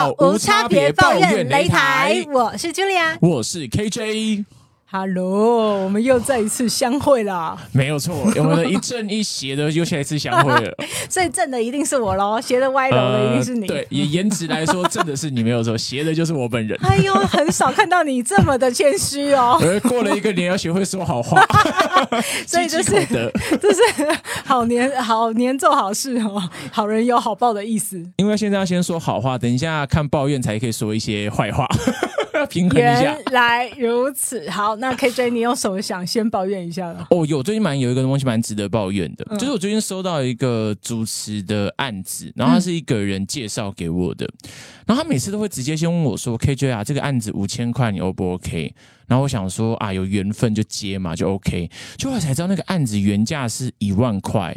[0.00, 4.46] 到无差别抱怨擂台，我是 Julia，我是 KJ。
[4.92, 7.56] Hello，我们又再一次相会啦！
[7.70, 10.74] 没有错，我们的一正一邪的又下一次相会了。
[11.08, 13.68] 所以正的一定是我喽，斜的歪楼的一定是你。
[13.68, 16.76] 对，以颜值来说，正的是你没有错，邪的就是我本人。
[16.82, 19.60] 哎呦，很少看到你这么的谦虚哦。
[19.62, 21.40] 而 过了一个年，要学会说好话，
[22.44, 23.80] 所以就是积积口德这是
[24.44, 28.04] 好年好年做好事哦，好人有好报的意思。
[28.16, 31.64] 因为现在要先说好话，等一下看抱怨才可以说一些坏话，
[32.46, 33.24] 平衡一下原。
[33.32, 37.06] 来如此，好，那 KJ 你有什么想先抱怨一下的？
[37.10, 44.28] 哦，有最近蛮有一个东西蛮值得抱怨的，嗯就是我最近收到一个主持的案子，然后他是一个人介绍给我的，
[44.86, 48.74] 然后他每次都会直接先问我说：“KJ 啊，这个案子五千块，你 O 不 OK？”
[49.06, 51.68] 然后我想说啊，有缘分就接嘛，就 OK。
[51.96, 54.56] 就后来才知道那个案子原价是一万块，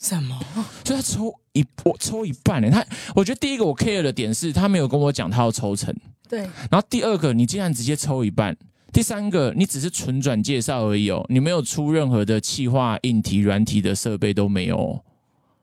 [0.00, 0.36] 什么？
[0.84, 2.70] 所以他抽一我抽一半呢。
[2.70, 5.94] 他我觉得第一个我 care 的点是他没有跟我讲他要抽成，
[6.28, 6.40] 对，
[6.70, 8.54] 然后第二个，你竟然直接抽一半；
[8.92, 15.02] 第三个，你只是纯转介绍而已哦，你没有出任何的企划、硬体、软体的设备都没有哦。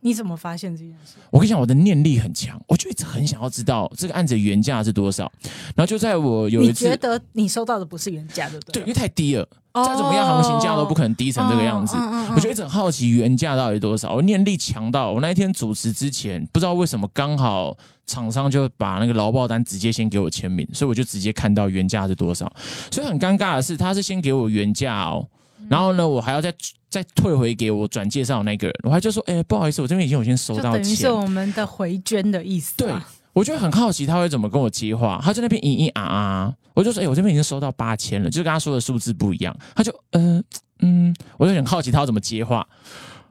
[0.03, 1.15] 你怎么发现这件事？
[1.31, 5.31] 我跟你讲，我的念力很强，我就一直很想要知道这个案子原价是多少。
[5.75, 8.81] 然后就在我有一次你觉，得你收到的不是原价，对不对，对？
[8.83, 11.95] 因为太低了，哦再怎么样行情价都不可能低成这个样子。
[12.35, 14.13] 我就一直很好奇原价到底多少。
[14.13, 22.51] 我念力强到我那一天主持之前，不知道为什么刚好厂商就把那个劳报单直接先给我签名，所以我就直接看到原价是多少。
[22.91, 25.25] 所以很尴尬的是，他是先给我原价哦，
[25.69, 26.53] 然后呢，我还要再
[26.89, 31.09] 再退回给我转介绍那个人，我还就说，哎、不好意思，我这边已经有先收到钱等于是。
[31.09, 35.19] 我们的回捐的意思、对啊。，我就很好奇他会怎么跟我接话。
[35.23, 40.43] 他在那边咦咦啊啊，我就说：“哎、我这边已经收到八千了，就是跟他说的数字不一样。”他就嗯
[40.79, 42.67] 嗯，我就很好奇他要怎么接话。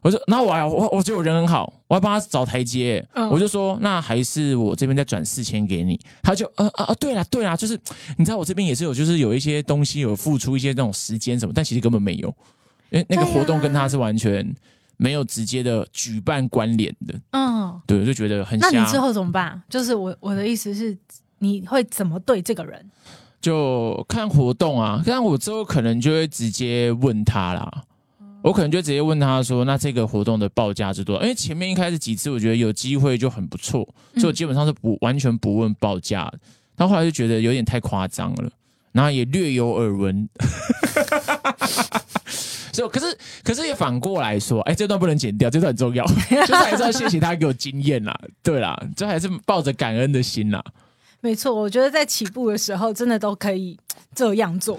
[0.02, 3.06] 我就，那我还我我觉得我人很好，我还帮他找台阶。
[3.14, 5.98] 嗯我就说，那还是我这边再转四千给你。
[6.22, 7.78] 他就呃啊啊，对啦对啦，就是
[8.18, 12.28] 你知道我这边也是有，就是有一些东西有付出一些那种时间什么，但其实根本没有，
[12.90, 14.54] 因为那个活动跟他是完全
[14.96, 17.14] 没有直接的举办关联的。
[17.30, 18.68] 嗯，对，我就觉得很瞎。
[18.70, 19.62] 那你之后怎么办？
[19.68, 20.98] 就是我我的意思是，
[21.38, 22.90] 你会怎么对这个人？
[23.40, 27.84] 就看活动啊，但我之后可能就会直接问他啦。
[28.42, 36.38] 我可能就直接问他说：“那这个活动的报价是多少？”因为前面一开始几次，我觉得有机会就很不错，所以我基本上是不完全不问报价的。
[36.74, 38.50] 但后来就觉得有点太夸张了，
[38.92, 40.28] 然后也略有耳闻。
[42.72, 46.02] 所以，可是，可是也反过来说，哎，这段不能剪掉，这段很重要，
[46.46, 50.64] 就是还是要谢谢他给我经验啦，对啦，这还是抱着感恩的心啦。
[51.22, 53.78] 没错，我觉得在起步的时候，真的都可以
[54.12, 54.78] 这样做。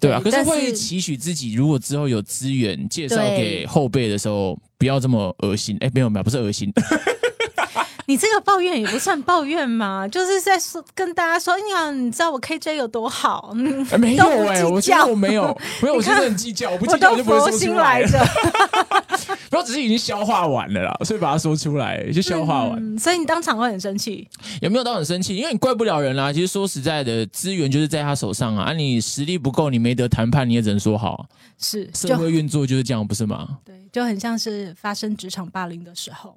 [0.00, 5.76] 对啊，可是但会期许自己，如果之后有资源介绍给后辈的时候，不要这么恶心。
[5.80, 6.72] 哎，没有没有，不是恶心，
[8.12, 18.06] 你这个抱怨也不算抱怨嘛， 就是在说跟大家说，哎呀，你知道我 KJ 有多好，嗯哎没有哎、计我觉得我没有，没有，我你看觉得很计较，我不计较就不会说出来了。
[18.06, 18.18] 来着。
[19.50, 24.28] 然后只是已经消化完了啦，所以把它说出来就消化完，嗯，所以你当场会很生气。
[24.60, 26.30] 有没有到很生气，因为你怪不了人啦。
[26.30, 31.26] 其实说实在的，资源就是在他手上啊，啊，你实力不够，你没得谈判，你也只能说好。
[31.58, 33.58] 是，社就会运作就是这样，不是吗？
[33.64, 36.34] 对，就很像是发生职场霸凌的时候，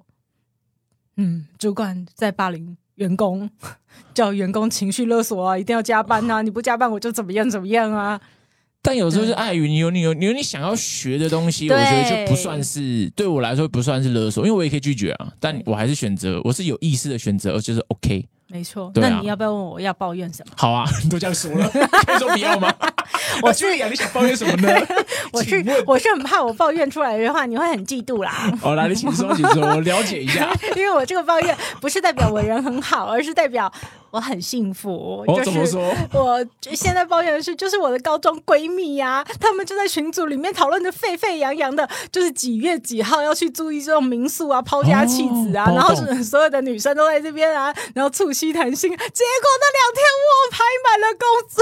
[1.17, 3.49] 嗯，主管在霸凌员工，
[4.13, 8.19] 叫员工情绪勒索啊，一定要加班啊，你不加班我就怎么样怎么样啊。
[8.81, 18.27] 但有时候是碍于你有你有你有你想要学的东西，我觉得就不算是对我来说不算是勒索，因为我也可以拒绝啊，但我还是选择我是有意识的选择，就是 OK。
[18.47, 20.53] 没错，对啊那你要不要问我要抱怨什么？
[20.55, 21.67] 好啊，你 都这样说了，
[22.05, 22.71] 可以说不要吗？
[23.41, 24.69] 我是呀，你想抱怨什么呢？
[25.33, 28.31] 我是请问我是很怕我抱怨出来的话，你会很嫉妒啦。
[28.61, 30.49] 好，来，你请说，请说，我了解一下。
[30.75, 33.71] 因为我这个抱怨不是代表我人很好，而是代表
[34.11, 35.23] 我很幸福。
[35.27, 35.93] 哦，就是怎么说？
[36.13, 36.45] 我
[36.75, 48.89] 现在抱怨的是，就是我的高中闺蜜呀、她们就在群组里面讨论的沸沸扬扬的，就是几月几号要去注意这种民宿啊、抛家弃子啊，哦然后懂是所有的女生都在这边啊，然后促膝谈心。
[48.91, 51.57] 结果那两天我排满了工作，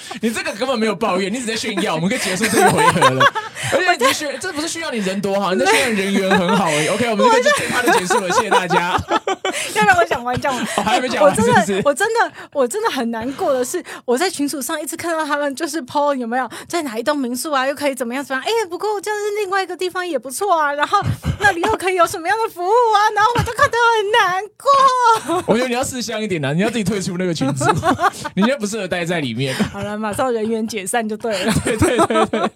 [0.22, 3.32] 你这个根本没有抱怨，你只在炫耀，我们可以结束这一回合了。
[3.72, 6.88] 而且你炫，这不是炫耀你人多好，你在炫耀人缘很好而已。
[6.88, 8.98] OK，我们这个就最怕的结束了，谢谢大家。
[9.74, 18.50] 要让我讲完讲完，哦还没讲完我完真是是的，我真的，我真的很难过的是，我在群组上一直看到他们就是 PO 有没有在哪一栋民宿啊，又可以怎么样怎么样？
[18.50, 21.00] 哎，不过就是另外一个地方也不错啊，然后
[21.40, 23.10] 那里又可以有什么样的服务啊？
[23.14, 25.41] 然后我就看得很难过。
[25.46, 27.64] 我觉得你要识相一点啊，你要自己退出那个群组，
[28.34, 29.54] 你现在不适合待在里面。
[29.54, 31.52] 好了，马上人员解散就对了。
[31.64, 32.50] 对对对对，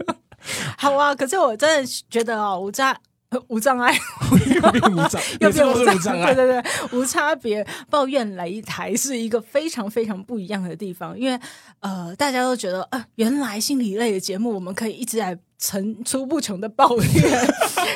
[0.78, 2.96] 好啊，可是我真的觉得哦，无障
[3.30, 3.92] 呃无障碍，
[4.54, 6.34] 又变无障，又变无障碍。
[6.34, 11.38] 对对对，无差别抱怨擂台是一个非常非常不一样的地方，因为
[11.80, 17.46] 呃，大家都觉得呃，原来心理类的节目我们可以一直来层出不穷的抱怨，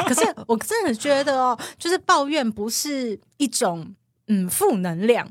[0.06, 3.94] 可是我真的觉得哦，就是抱怨不是一种
[4.32, 5.26] 嗯负能量，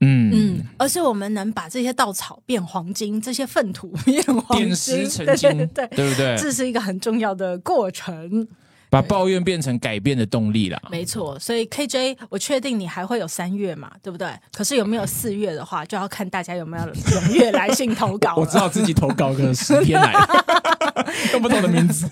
[0.00, 5.86] 嗯嗯，而是我们能把这些稻草变黄金，这些粪土变黄金，点石成对金，对对。
[5.88, 6.36] 对不对？
[6.36, 8.46] 这是一个很重要的过程，
[8.94, 10.80] 把抱怨变成改变的动力啦。
[10.88, 11.36] 没错。
[11.40, 14.28] 所以 KJ，我确定你还会有三月嘛，对不对？
[14.52, 18.36] 可是有没有四月的话，就要看大家有没有踊跃来信投稿了。
[18.42, 20.14] 我只好自己投稿个十天来，
[21.32, 22.08] 用不同的名字，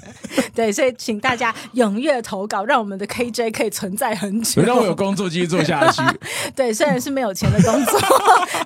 [0.54, 4.62] 对，所以请大家踊跃投稿，让我们的 KJ 可以存在很久。
[4.62, 6.02] 让我有工作继续做下去。
[6.56, 8.00] 对，虽然是没有钱的工作，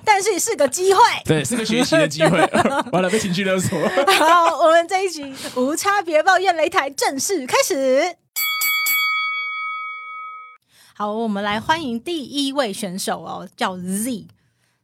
[0.03, 0.99] 但是是个机会。
[1.23, 2.39] 对，是个学习的机会。
[2.91, 3.77] 完了，被情绪勒索。
[4.17, 8.06] 好，我们这一集无差别抱怨擂台正式开始。
[10.99, 14.25] 好，我们来欢迎第一位选手哦，叫 Z。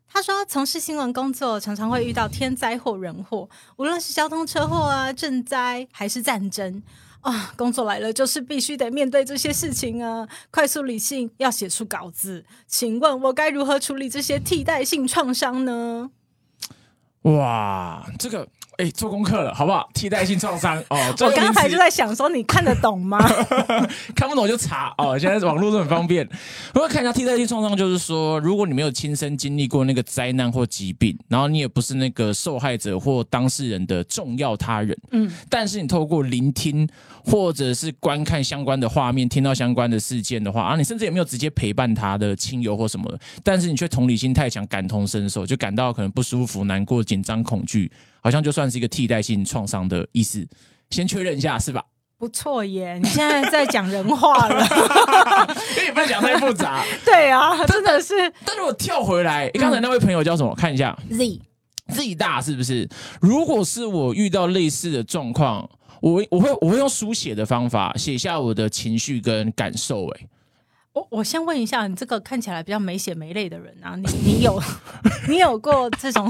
[0.07, 6.83] 他说，从事新闻工作，常常会遇到天灾或人祸，无论是交通车祸啊、赈灾还是战争
[7.21, 10.27] 啊，工作来了就是必须得面对这些事情啊。
[10.51, 12.45] 快速理性，要写出稿子。
[12.67, 16.11] 请问我该如何处理这些替代性创伤呢？
[17.23, 18.47] 哇，这个
[18.77, 19.89] 哎，做功课了，好不好？
[19.93, 23.19] 替代性创伤哦，我刚才就在想说，你看得懂吗？
[24.15, 25.17] 看不懂就查哦。
[25.17, 26.27] 现在网络都很方便。
[26.73, 36.87] 我要看一下替代性创伤，就是说，如果你没有亲身经历过那个灾难或疾病，然后你也不是那个受害者或当事人的重要他人，嗯，但是你透过聆听
[37.25, 47.91] 或者是观看相关的画面，听到相关的事件的话，啊，你甚至也没有直接陪伴他的亲友或什么的，但是你却同理心太强，感同身受，就感到可能不舒服、难过、紧张、恐惧，
[48.21, 50.45] 好像就算是一个替代性创伤的意思。
[50.89, 51.83] 先确认一下是吧？
[52.19, 54.65] 不错耶，你现在在讲人话了。
[55.77, 56.83] 因为也不要讲太复杂。
[57.03, 58.13] 对啊，真的是
[58.45, 60.53] 但是我跳回来，诶刚才那位朋友叫什么？
[60.55, 61.41] 看一下 Z。
[61.89, 62.87] Z 大是不是？
[63.19, 65.69] 如果是我遇到类似的状况，
[66.03, 70.27] 我我会我会用书写的方法写下我的情绪跟感受、哎，
[70.91, 74.61] 我我先问一下，你这个看起来比较没血没泪的人啊，你你有
[75.29, 76.29] 你有过这种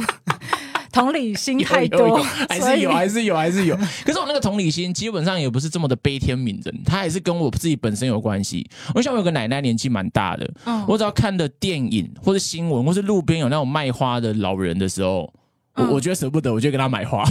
[0.91, 3.75] 同理心太多，还是有，还是有，还是有。
[4.05, 8.69] 可是我那个同理心基本上也不是这么的悲天悯人，它还是跟我自己本身有关系。
[8.93, 15.21] 我想我有个奶奶年纪蛮大的，嗯我只要看的电影或者新闻，或是路边有那种卖花的老人的时候，
[15.73, 17.29] 我、嗯我觉得舍不得，我就给他买花，啊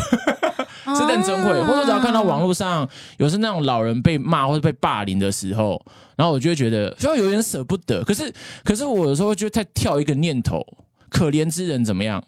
[0.84, 1.62] 是认真会。
[1.64, 2.88] 或者只要看到网络上
[3.18, 5.80] 有是那种老人被骂或者被霸凌的时候，
[6.16, 8.02] 然后我就会觉得就有点舍不得。
[8.04, 8.32] 可是
[8.64, 10.64] 可是我有时候就在跳一个念头，
[11.08, 12.22] 可怜之人怎么样？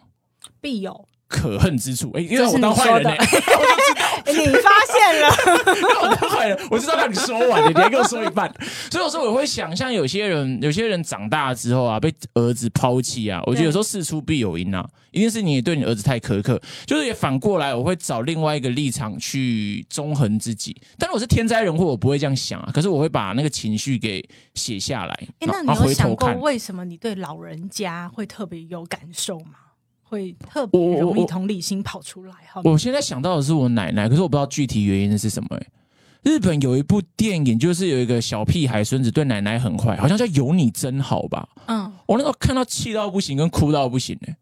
[0.61, 1.09] 必有。
[1.35, 3.11] 可恨之处，哎、因为我当坏人呢、
[4.25, 5.29] 哎你发现了？
[6.03, 8.53] 我当坏人，我知道让你说完了，你别跟我说一半。
[8.91, 16.61] 所以有时候我会想象有些人，有些人长大之后啊，被儿子抛弃啊，我觉得有时候事出必有因啊，一定是你对你儿子太苛刻。
[16.87, 20.75] 就是也反过来，我会找另外一个立场去中衡自己。
[20.99, 26.15] 但是我是天灾人祸，我不会这样想啊，可是我会把那个情绪给写下来，哎，那你有想。
[26.15, 29.64] 过为什么你对老人家会特别有感受吗？
[30.15, 32.63] 会特我别容易同理心跑出来哈？
[32.65, 35.67] 我现在想到的是我奶奶，可是我不知道具体原因是什么、欸。
[36.23, 41.47] 日本有一部电影，就是有一个小屁孩孙子对奶奶很坏，好像叫《有你真好》吧。
[41.67, 44.37] 嗯，我那时候看到气到不行，跟哭到不行哎、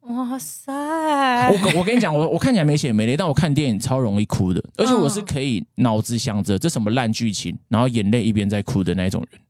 [0.00, 9.40] 哇塞，我我跟你讲，我我看起来没血没泪，但我看电影超容易哭的，而且我是可以脑子想着这什么烂剧情，然后眼泪一边在哭的那种人。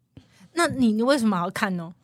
[0.53, 1.95] 那你你为什么要看呢？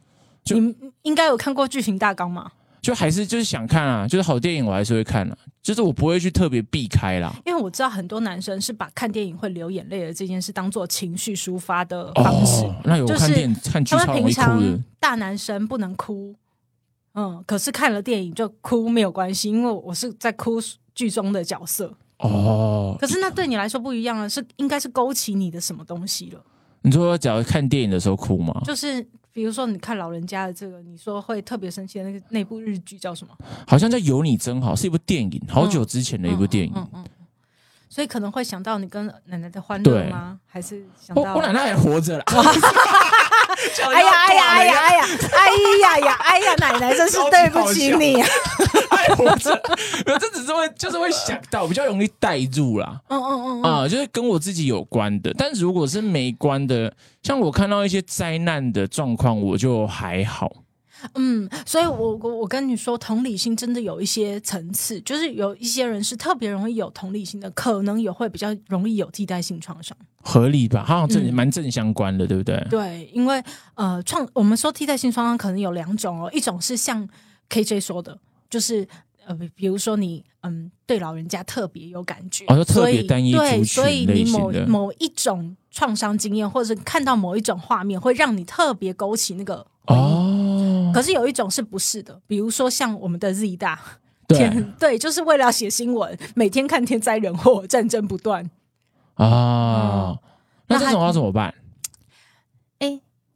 [0.42, 2.52] 就你应该有看过剧情大纲嘛？
[2.80, 7.34] 就还是就是想看啊，就是好电影我还是会看啊，就是我不会去特别避开啦。
[7.44, 12.64] 因为我知道很多男生是把看电影会流眼泪的这件事当做情绪抒发的方式。
[12.64, 16.34] 哦，那有就是看电影看剧他们平超容易哭的常，大男生不能哭，
[17.14, 20.60] 嗯，可是看了电影就哭没有关系，因为我是在哭
[20.94, 21.92] 剧中的角色。
[22.18, 22.96] 哦。
[23.00, 26.40] 可是那对你来说不一样了，是应该是勾起你的什么东西了？
[26.82, 28.60] 你说假如看电影的时候哭吗？
[28.64, 29.04] 就是
[29.38, 33.32] 比如说你看老人家的这个，你说会特别生气的那个那部日剧叫什么？
[33.68, 36.72] 好像叫《有你真好》，是一部电影，好久之前的一部电影。
[36.74, 37.10] 嗯嗯嗯嗯
[37.88, 40.40] 所以可能会想到你跟奶奶的欢乐对吗？
[40.48, 41.36] 还是想我到？
[41.36, 42.24] 我奶奶还活着啦。
[42.26, 45.46] 哎呀哎呀哎呀哎呀哎
[45.82, 46.54] 呀呀哎呀！
[46.58, 48.20] 奶奶真是对不起你
[49.08, 49.14] 啊！
[49.14, 49.50] 还活着，
[50.06, 53.00] 没有，这只是会就是会想到，比较容易带入啦。
[53.08, 55.32] 嗯嗯嗯嗯，啊，就是跟我自己有关的。
[55.36, 60.64] 但如果是没关的，像我看到一些灾难的状况，我就还好。
[61.14, 69.96] 嗯，所以我我我跟你说，同理心真的有一些层次，就是有一些人是特别容易有同理心的，可能也会比较容易有替代性创伤。
[70.20, 70.84] 合理吧？
[70.84, 72.66] 好像正嗯蛮正相关的，对不对？
[72.68, 73.40] 对，因为
[73.76, 77.08] 呃，创我们说替代性创伤可能有两种哦，一种是像
[77.48, 78.86] KJ 说的，就是
[79.26, 89.66] 呃，比比如说你嗯对老人家特别有感觉，哦就特别所以单一对，所以你某某一种创伤经验，或者是看到某一种画面，会让你特别勾起那个。
[89.86, 92.20] 哦，可是有一种是不是的？
[92.26, 93.80] 比如说像我们的 Z 大，
[94.26, 98.50] 对天 对，就是为了要写新闻，每天看天灾人祸，战争不断。
[99.14, 100.18] 啊，
[100.66, 101.54] 那那这种要怎么办？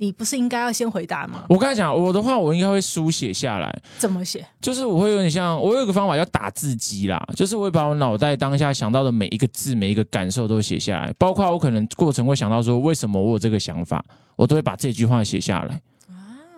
[0.02, 1.44] 哎，你不是应该要先回答吗？
[1.48, 4.44] 我刚才讲我的话，我应该会书写下来，怎么写？
[4.60, 14.04] 就是我会有点像，我有一个方法叫打字机啦，就是我会把我脑袋当下想到的每一个字、每一个感受都写下来，包括我可能过程会想到说为什么我有这个想法，
[14.34, 15.80] 我都会把这句话写下来。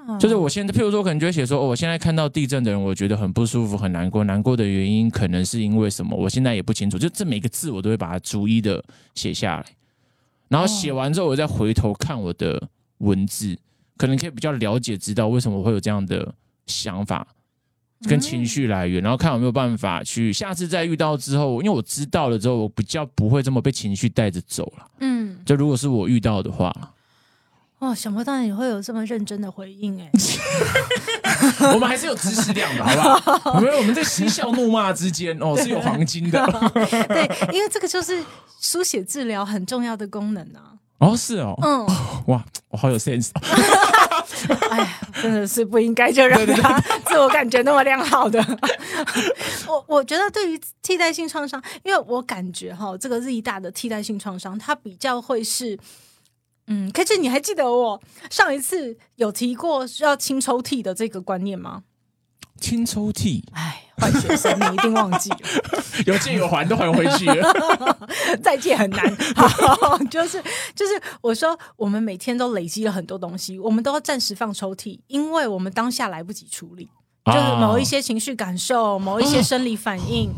[0.06, 6.98] 啊就是我现在，譬如说，可能就会写说，哦，我现在看到地震的人，我觉得很不舒服、很难过，难过的原因可能是因为什么，我现在也不清楚。
[6.98, 8.84] 就这每个字，我都会把它逐一的
[9.14, 9.64] 写下来，
[10.48, 12.62] 然后写完之后，我再回头看我的
[12.98, 13.56] 文字，
[13.96, 16.34] 可能可以比较了解，知道为什么我会有这样的
[16.66, 17.26] 想法
[18.08, 24.90] 跟情绪来源，然后看有没有办法去下次再遇到之后，因为我知道了之后，我比较不会这么被情绪带着走了。
[25.00, 26.72] 嗯，就如果是我遇到的话，
[27.78, 30.10] 哦，想不到你会有这么认真的回应哎。
[31.74, 33.60] 我们还是有知识量的，好不好？
[33.60, 36.46] 没有我们在嬉笑怒骂之间哦是有黄金的
[37.08, 38.22] 对，因为这个就是
[38.60, 40.72] 书写治疗很重要的功能啊。
[40.98, 41.86] 哦，是哦，嗯，
[42.28, 43.30] 哇，我好有 sense，
[44.70, 48.42] 哎呀，真的是不应该就让他自我感觉那么良好的。
[49.68, 55.78] 我我觉得对于替代性创伤，因为我感觉哈，这个日益大的替代性创伤，它比较会是。
[56.66, 61.82] 嗯，可是你还记得我上一次有提过要清抽屉的这个观念吗？
[62.64, 65.38] 清抽屉哎，坏学生，你一定忘记了。
[66.06, 67.52] 有借有还都还回去了，
[68.42, 69.16] 再借很难。
[69.36, 70.42] 好，就是
[70.74, 76.88] 就是我说，我们每天都累积了很多东西，我们都要暂时放抽屉，因为我们当下来不及处理，
[77.26, 80.30] 就是某一些情绪感受，某一些生理反应。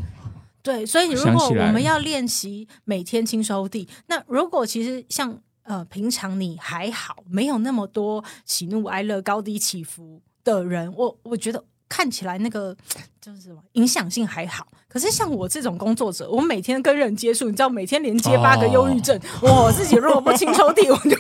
[0.63, 12.77] 对，所以如果我们要练习每天清抽屉，那如果其实像呃平常你还好，没有那么多喜怒哀乐高低起伏的人，我我觉得看起来那个
[13.21, 14.67] 就是什么影响性还好。
[14.89, 21.17] 可是像我这种工作者，我每天跟人接触，你知道每天连接八个忧郁症，我自己如果不清抽屉，我就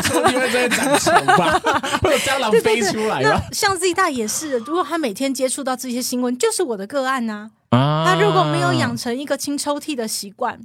[0.00, 1.60] 抽屉会在长虫吧，
[2.00, 3.22] 会有蟑螂飞出来
[3.52, 8.04] 像 Z 大也是，如果他每天接触到这些新闻，就是我的个案呐、啊。
[8.06, 10.58] 他如果没有养成一个清抽屉的习惯，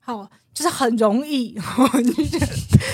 [0.00, 1.52] 好，就是很容易，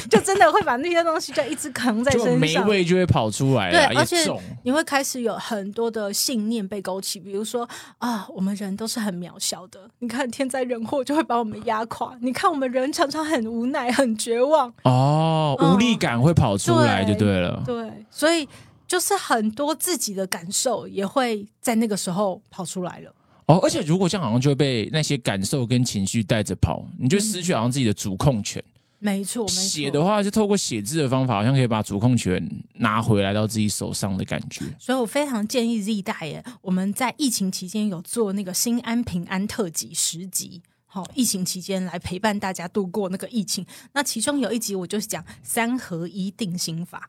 [0.08, 2.66] 就就真的会把那些东西就一直扛在身上。
[2.66, 4.16] 霉味就会跑出来对，而且
[4.64, 17.62] 你会开始有很多的信念被勾起，比如说啊，我们人都是很渺小的，你看天灾人祸就会把我们压垮，你看我们人常常很无奈、很绝望，哦，嗯无力感会跑出来就对对了。
[17.66, 18.48] 对，所以
[18.88, 23.12] 就是很多自己的感受也会在那个时候跑出来了。
[23.50, 28.62] 哦，而且如果这样，好像就会被那些感受跟情绪带着跑，你就失去好像自己的主控权。
[29.00, 29.62] 没错，没错。
[29.62, 32.40] 写的话，就透过写字的方法，好像可以把主控权
[32.74, 34.64] 拿回来到自己手上的感觉。
[34.78, 40.62] 所以我非常建议 Z 大爷，我们在疫情期间有做那个心安平安特辑十集。
[40.84, 43.64] 好，疫情期间来陪伴大家度过那个疫情。
[43.94, 47.08] 那其中有一集，我就是讲三合一定心法，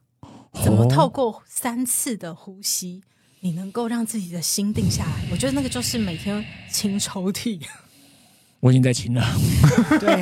[0.64, 3.02] 怎么透过三次的呼吸，
[3.42, 5.28] 你能够让自己的心定下来。
[5.32, 7.60] 我觉得那个就是每天清抽屉。
[8.62, 9.26] 我已经在清了，
[10.00, 10.22] 对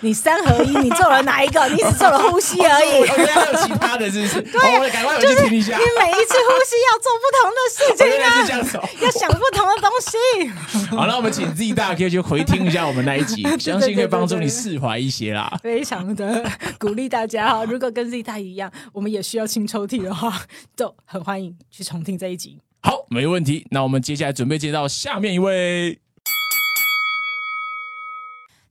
[0.00, 1.64] 你三合一，你做了哪一个？
[1.68, 3.06] 你只做了呼吸而已。
[3.06, 4.42] 还有其他的，是不是？
[4.50, 5.78] 对、我赶快回去听一下。
[5.78, 8.88] 你每一次呼吸要做不同的事情啊是这，样子、哦。
[9.00, 10.90] 要想不同的东西。
[10.90, 15.56] 好，那我们请 Z 大家可以去回听一下我们那一集，相信可以帮助你释怀一些啦。
[15.62, 16.44] 非常的
[16.80, 20.36] 鼓励大家哈，如果跟 Z 大一样，我们也需要清抽屉的话，
[20.74, 22.58] 都很欢迎去重听这一集。
[22.82, 23.64] 好，没问题。
[23.70, 26.00] 那我们接下来准备接到下面一位。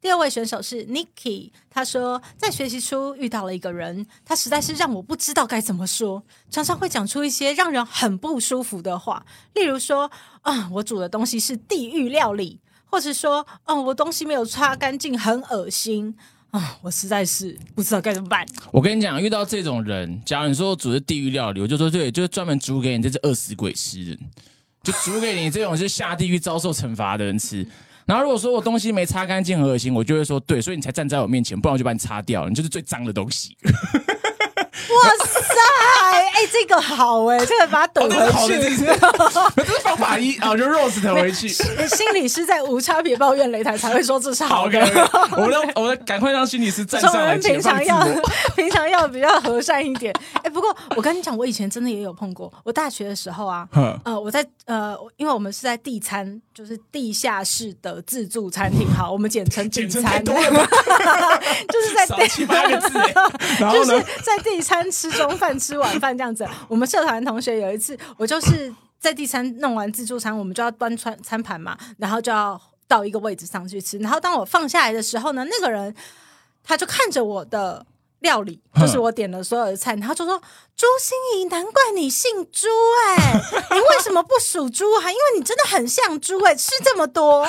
[0.01, 10.09] 第二位选手是 Niki，他说在学习初遇到了一个人，他实在是让我不知道该怎么说，常常会讲出一些让人很不舒服的话，例如说
[10.41, 16.15] 啊、我煮的东西是地狱料理，或是说哦、我东西没有擦干净，很恶心
[16.49, 18.43] 啊、我实在是不知道该怎么办。
[18.71, 24.17] 我跟你讲，遇到这种人，假如你说我煮的地狱料理，我就说对，就是专门煮给你这只饿死鬼吃的，
[24.81, 27.65] 就煮给你这种是下地狱遭受惩罚的人吃。
[28.11, 33.55] 然后如果说我东西没擦干净很恶心，我就会说对，所以你才站在我面前，不然我就把你擦掉，你就是最脏的东西。
[34.89, 35.55] 哇塞，
[36.33, 38.75] 哎、这个好哎、这个把它怼回去。
[38.75, 38.85] 是
[39.55, 41.47] 这是方法一啊，就 roast 回去。
[41.49, 44.79] 心理师在无差别抱怨擂台才会说这是好好的。
[45.31, 48.21] 我们要我们赶快让心理师站中上来人解放自平常要。
[48.55, 50.13] 平常要比较和善一点。
[50.43, 52.51] 哎、不过我跟你讲，我以前真的也有碰过。
[52.63, 60.23] 我大学的时候啊，哼呃，我在呃，因为我们是在地餐，就是地下室的自助餐厅，好，我们简称地简餐？
[60.25, 60.33] 就
[61.81, 62.69] 是在少七八个
[63.59, 64.05] 然就是后呢？
[64.23, 66.47] 在地餐吃中饭、 吃晚饭这样子。
[66.69, 73.97] 我们社团同学有一次，我就是在第三弄完自助餐，我们就要端餐餐盘嘛，然后就要到一个位置上去吃。
[73.97, 75.93] 然后当我放下来的时候呢，那个人
[76.63, 77.85] 他就看着我的。
[78.21, 80.39] 料理就是我点了所有的菜，然后就说
[80.77, 82.67] ：“朱心怡，难怪你姓朱
[83.07, 83.17] 哎、
[83.71, 85.09] 你为什么不属猪啊？
[85.09, 87.43] 因为你真的很像猪哎、吃这么多。”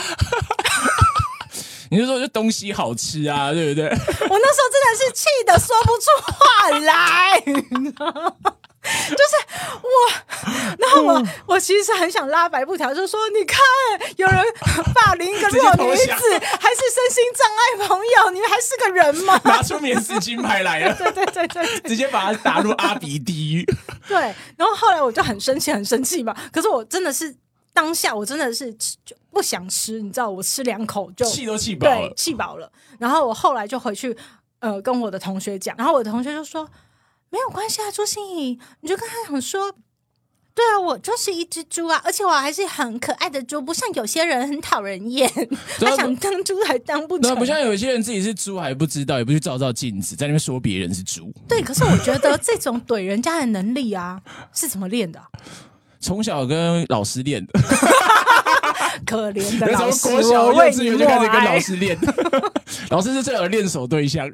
[1.92, 3.84] 你就说这东西好吃啊，对不对？
[4.30, 8.34] 我那时候真的是气的说不出话来，你知道吗
[8.82, 9.36] 就是
[9.82, 9.88] 我，
[10.78, 13.60] 然后我我其实很想拉白布条，就说你看，
[14.16, 14.42] 有人
[14.94, 19.38] 霸凌一个弱女子，还是身心障碍朋友，你还是个人吗？
[19.44, 23.64] 拿出免死金牌来了， 对对对对对直接把他打入阿鼻地狱。
[24.08, 24.18] 对。
[24.56, 26.34] 然后后来我就很生气，很生气嘛。
[26.50, 27.32] 可是我真的是
[27.72, 32.70] 当下，我真的是吃就不想吃，你知道，我吃两口就气都气饱对了，气饱了。
[32.98, 34.16] 然后我后来就回去
[34.60, 36.68] 呃跟我的同学讲，然后我的同学就说
[37.30, 39.74] 没有关系啊，朱心怡，你就跟他讲说。
[40.54, 45.26] 对啊，我就是一只猪啊，而且我还是很可爱的猪，不像有些人很讨人厌，
[45.80, 47.30] 他想当猪还当不成。
[47.30, 51.32] 那不像有些人自己是猪还不知道，也不去照照镜子，在那边说别人是猪。
[51.48, 54.20] 对，可是我觉得这种怼人家的能力啊，
[54.52, 55.26] 是怎么练的啊、
[56.02, 57.52] 从小跟老师练的，
[59.06, 61.28] 可怜的那老师， 从国小、幼稚园就开始。
[61.30, 61.96] 跟老师练，
[62.90, 64.28] 老师是最好的练手对象。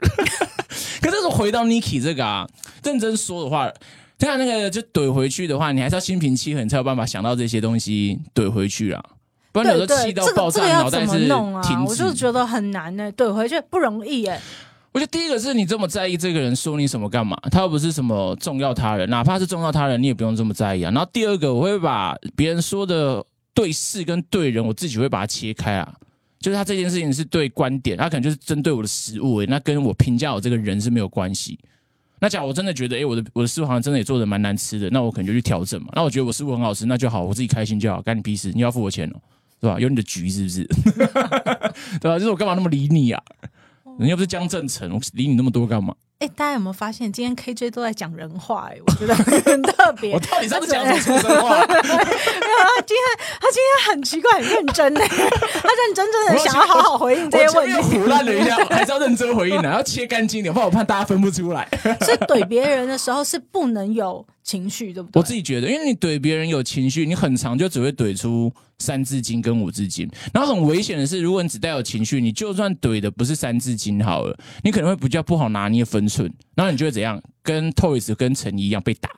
[1.01, 2.49] 可是回到 Niki 这个啊，
[2.83, 3.71] 认真说的话，
[4.19, 9.03] 他那个就怼回去的话，你还是要心平气和，你才有办法想到这些东西怼回去啊。
[9.53, 11.63] 不然有时候气到爆炸，脑袋是弄啊？
[11.63, 11.91] 停止。
[11.91, 14.41] 我就觉得很难呢、怼回去不容易耶、
[14.93, 20.91] 我觉得第一个是你这么在意这个人说你什么干嘛，他又不是什么重要他人，哪怕是重要他人，你也不用这么在意啊。
[20.91, 25.95] 然后第二个，我会把别人说的对事跟对人，我自己会把它切开啊。
[26.41, 31.59] 就是他这件事情是对观点，他可能就是针对我的食物、欸，那跟我评价我这个人是没有关系。
[32.21, 35.89] 那假如我真的觉得，哎、我的我的食物好像真的也做的蛮难吃的，那我可能就去调整嘛。
[35.95, 39.21] 那我觉得我食物很好吃，那就好，我自己开心就好，干你屁事，你要付我钱哦，
[39.61, 39.81] 对吧？
[39.81, 40.65] 有你的局是不是？
[42.01, 42.19] 对吧？
[42.19, 43.21] 就是我干嘛那么理你啊？
[43.99, 45.95] 人又不是江正成，我理你那么多干嘛？
[46.21, 50.13] 哎、大家有没有发现今天 KJ 都在讲人话、哎，我觉得很特别。
[50.15, 51.59] 我到底上次讲什么话？
[51.67, 57.99] 没有，他今天他今天很奇怪，很认真呢，他认真真的想要好好回应这些问题。
[57.99, 61.69] 胡乱了一下，还是要认真回应的，要切干净一点，不然我怕大家分不出来。
[62.03, 65.21] 所以怼别人的时候是不能有情绪，对不对？
[65.21, 70.09] 我自己觉得，因为你怼别人有情绪，你很长就只会怼出三字经跟五字经。
[70.33, 74.35] 然后很危险的是，如果你只带有情绪，你就算怼的不是三字经好了，
[74.65, 77.23] 你可能会比较不好拿捏分寸，然后你就会怎样？
[77.43, 79.11] 跟 Toys 跟陈怡一样被打。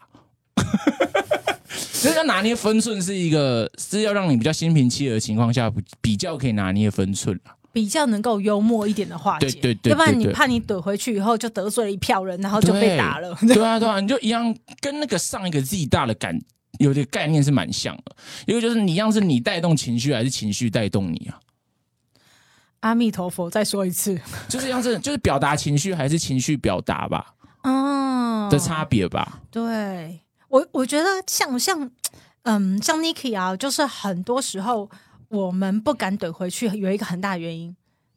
[1.68, 13.34] 所 以要拿捏分寸是一个是要让你比较心平气和的情况下，比比较可以拿捏分寸啦比较能够幽默一点的化解，对对对要不然你怕你怼回去以后就得罪了一票人，然后就被打了。
[13.46, 16.38] 对啊，对啊，你就一样跟那个上一个 Z 大的感
[16.78, 18.16] 有点概念是蛮像的。
[18.46, 21.38] 一个就是你一样是你带动情绪，还是情绪带动你啊？
[22.80, 29.40] 阿弥陀佛，再说一次， 就是一样是就是表达情绪还是情绪表达吧哦的差别吧。
[29.50, 31.90] 对我，我觉得像像
[32.44, 34.90] 嗯，像 Niki 啊，就是很多时候
[35.30, 37.74] 我们不敢怼回去，有一个很大的原因，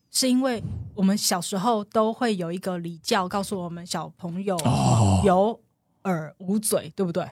[0.09, 0.61] 是因为
[0.95, 5.59] 我们小时候都会有一个礼教，告诉我们小朋友哦有
[6.05, 7.23] 耳无嘴，对不对？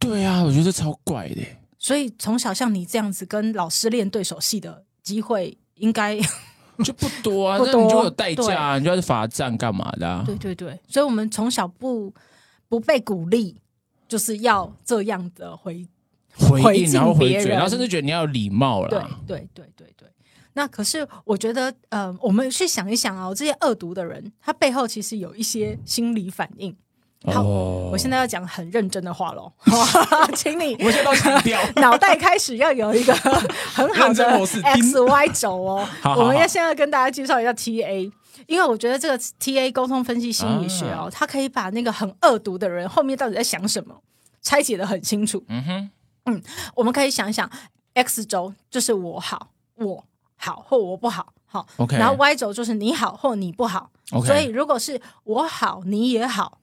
[0.00, 1.42] 对啊，我觉得超怪的。
[1.78, 6.18] 所以从小像你这样子跟老师练对手戏的机会，应该
[6.82, 10.24] 就不多啊， 那你就有代价、啊，你就要去罚站干嘛的、啊？
[10.24, 12.12] 对对对，所以我们从小不
[12.66, 13.60] 不被鼓励，
[14.08, 15.86] 就是要这样的回
[16.38, 19.08] 回应然后回嘴，然后甚至觉得你要有礼貌对啦。
[19.26, 20.08] 对对对对。
[20.54, 26.74] 那可是我觉得，呃，我们去想一想哦，这些恶毒的人，他背后其实有一些心理反应。
[27.24, 29.52] 好，哦我现在要讲很认真的话喽，
[30.36, 33.12] 请你我现在都强调，脑袋开始要有一个
[33.74, 35.88] 很好的 X Y 轴哦。
[36.00, 38.10] 好好好我们要现在跟大家介绍一下 T A，
[38.46, 44.00] 因为我觉得这个 T A 沟通分析心理学啊哦，它可以把那个很恶毒的人后面到底在想什么
[44.40, 45.44] 拆解的很清楚。
[45.48, 45.90] 嗯哼，
[46.74, 47.50] 我们可以想一想
[47.94, 50.04] ，X 轴就是我好，我
[50.36, 53.90] 好或我不好，好 OK 然后 Y 轴就是你好或你不好。
[54.12, 56.58] OK 所以如果是我好你也好，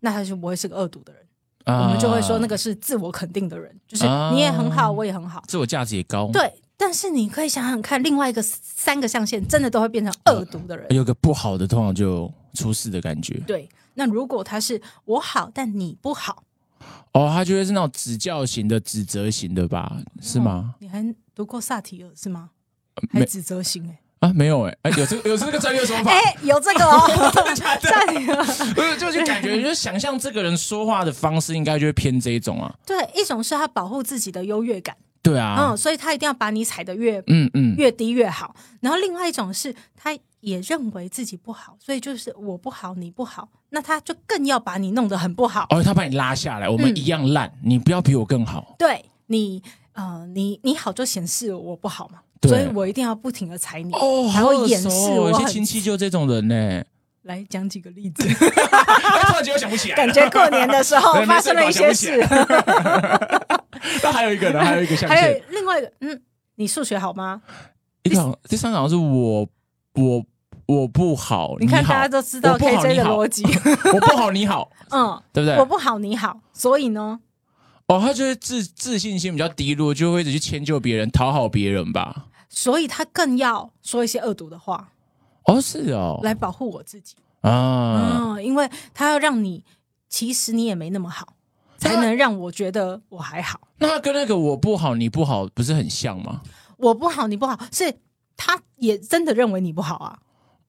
[0.00, 1.22] 那他就不会是个恶毒的人。
[1.64, 5.42] 啊我们就会说那个是自我肯定的人，就是啊你也很好，我也很好。
[5.46, 10.86] 自我价值也高，，对，但是你可以想想看，另外一个三个象限真的都会变成恶毒的人。
[10.94, 13.38] 有个不好的，通常就出事的感觉。
[13.46, 16.42] 对，那如果他是我好，但你不好，
[17.12, 19.96] 哦，他就会是那种指教型的、指责型的吧？
[20.20, 20.74] 是吗？
[20.80, 22.50] 你还读过萨提尔是吗？
[23.12, 27.88] 没还指责型哎、啊，没有哎、哎、有这个有这个专业说法， 哎、有这个哦， 真的假的？
[27.88, 28.44] 萨提尔。
[28.74, 32.74] 不是，就就感觉，就是想象这个人说话的方式，应该就会偏这一种啊。
[32.84, 38.54] 对，一种是他保护自己的优越感，对啊嗯，，所以他一定要把你踩得越嗯嗯，越低越好。
[38.80, 40.10] 然后另外一种是他
[40.40, 45.66] 也认为自己不好，所以就是我不好，你不好，那他就更要把你弄得很不好。
[45.70, 48.74] 哦，他把你拉下来，我们嗯一样烂，你不要比我更好。
[48.78, 56.84] 对你，呃，你你好就显示我不好嘛，所以我一定要不停的踩你，哦，还会掩饰我有些亲戚就这种人呢。
[57.22, 62.16] 来讲几个例子，哎突然间我想不起来，感觉过年的时候 发生了一些没事。
[64.02, 66.22] 那还有一个呢，还有一个象还有，另外一个，嗯，
[66.54, 67.42] 你数学好吗？
[68.04, 69.46] 一个好第三个好像是我
[69.98, 70.24] 我
[70.66, 73.42] 我不好，你看大家都知道 KJ 的逻辑，
[73.92, 75.58] 我不好你好， 嗯，对不对？
[75.58, 77.20] 我不好你好，所以呢，
[77.86, 82.26] 哦，他就是自自信心比较低落，就会一直去迁就别人，讨好别人吧。
[82.48, 84.90] 所以他更要说一些恶毒的话
[85.44, 87.14] 哦，是哦，来保护我自己。
[87.42, 89.64] 啊，嗯，因为他要让你，
[90.08, 91.34] 其实你也没那么好，
[91.78, 93.60] 才能让我觉得我还好。
[93.78, 96.42] 那他跟那个我不好你不好不是很像吗？
[96.78, 97.94] 我不好，你不好，是
[98.38, 100.18] 他也真的认为你不好啊，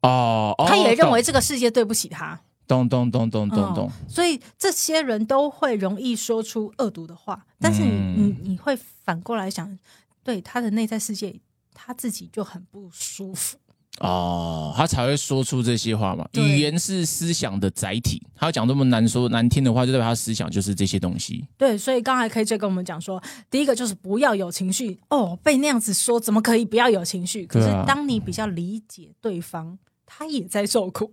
[0.02, 2.42] 哦，哦他也认为这个世界对不起他。
[2.68, 9.80] 懂懂懂懂懂懂，嗯所以这些人都会容易说出恶毒的话，但是你、嗯你你会反过来想，
[10.24, 11.40] 对他的内在世界，
[11.74, 13.58] 他自己就很不舒服。
[14.00, 16.28] 哦，他才会说出这些话嘛。
[16.34, 21.46] 语言是思想的载体，他要讲这么难说难听的话，就代表他思想就是这些东西。
[21.58, 27.46] 对，所以刚才 KJ 跟我们讲说，第一个就是不要有情绪哦，被那样子说怎么可以不要有情绪？
[27.46, 31.12] 可是当你比较理解对方，他也在受苦，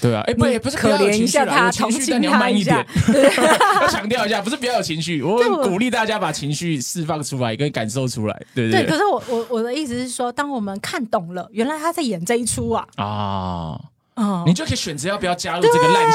[0.00, 3.12] 对啊，哎，不你也不是可怜一下他，有情绪，同情但你要他一慢一点下。。
[3.12, 3.22] 对
[3.82, 13.04] 要强调一下，不是不要有情绪，我鼓励大家把情绪释放出来，跟感受出来，对不对，对可是我我我的意思是说，当我们看懂了，原来他在演这一出啊，啊，
[14.14, 16.06] 哦你，就可以选择要不要加入这个烂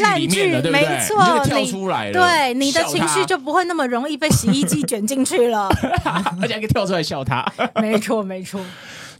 [0.00, 0.86] 烂剧里面了，对不对？
[0.88, 5.68] 没错你就跳出来了，对，你的情绪就不会那么容易被洗衣机卷进去了。
[6.40, 7.44] 而且还可以跳出来笑他。
[7.76, 8.60] 没错，没错，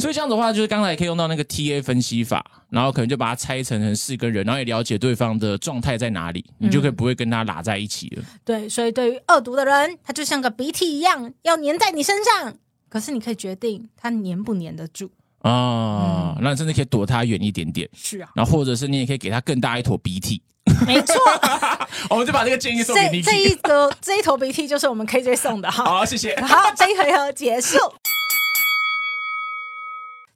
[0.02, 8.22] 所以这样子的话，就是刚才也可以用到那个 T A 分析法，然后可能就把它拆成成四个人，然后也了解对方的状态在哪里，你就可以不会跟他拉在一起了。
[8.44, 12.54] 对，所以对于恶毒的人，他就像个鼻涕一样，要粘在你身上。
[12.88, 15.10] 可是你可以决定他粘不粘得住。
[15.38, 20.42] 啊，那真的可以躲他远一点点，是啊，然后或者是你也可以给他更大一坨鼻涕。
[20.86, 21.14] 没错，
[22.08, 25.84] 我们就把这个建议送给这 Niki 这一个这一头鼻涕就是我们 KJ 送的哈。
[25.84, 26.40] 好，谢谢。
[26.40, 27.76] 好，这一回合结束。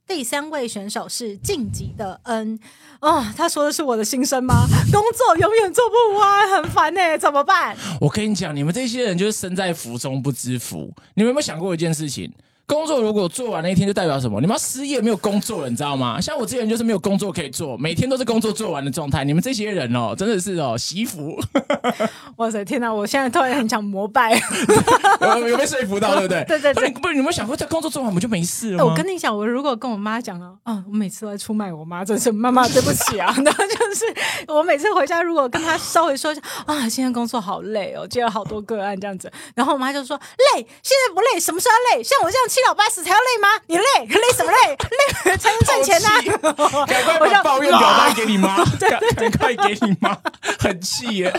[0.07, 2.57] 第三位选手是晋级的恩
[3.01, 4.65] 哦，他说的是我的心声吗？
[4.91, 7.75] 工作永远做不完，很烦呢、怎么办？
[7.99, 10.91] 我跟你讲，你们这些人就是身在福中不知福。
[11.15, 12.31] 你们有没有想过一件事情？
[12.67, 14.41] 工作如果做完那一天，就代表什么？
[14.41, 16.19] 你们要失业，没有工作了，你知道吗？
[16.19, 19.23] 像我这些人就是没有工作可以做，每天都是工作做完的状态。
[19.23, 21.39] 你们这些人哦， 真的是哦，惜福，
[22.35, 22.93] 哇塞，天哪！
[22.93, 24.37] 我现在突然很想膜拜。
[25.39, 26.43] 有有被说服到，对不对？
[26.45, 28.85] 对对对不是你们想过，在工作做完不就没事了？
[28.85, 33.33] 我跟你讲，我如果跟我妈讲啊，啊，我每次都在出卖我妈，真是妈妈对不起啊。
[33.45, 34.05] 然后就是
[34.47, 40.17] 我每次回家，如果跟他稍微说一下啊，今天工作好累哦，接了好多个案这样子，然后我妈就说
[40.55, 42.03] 累，现在不累，什么时候累？
[42.03, 43.47] 像我这样七老八十才要累吗？
[43.67, 44.77] 你累，累什么累？
[45.25, 46.09] 累才能赚钱呢、
[46.57, 50.17] 好气 赶快把抱怨表单给你妈，赶赶快给你妈，
[50.59, 51.33] 很气耶。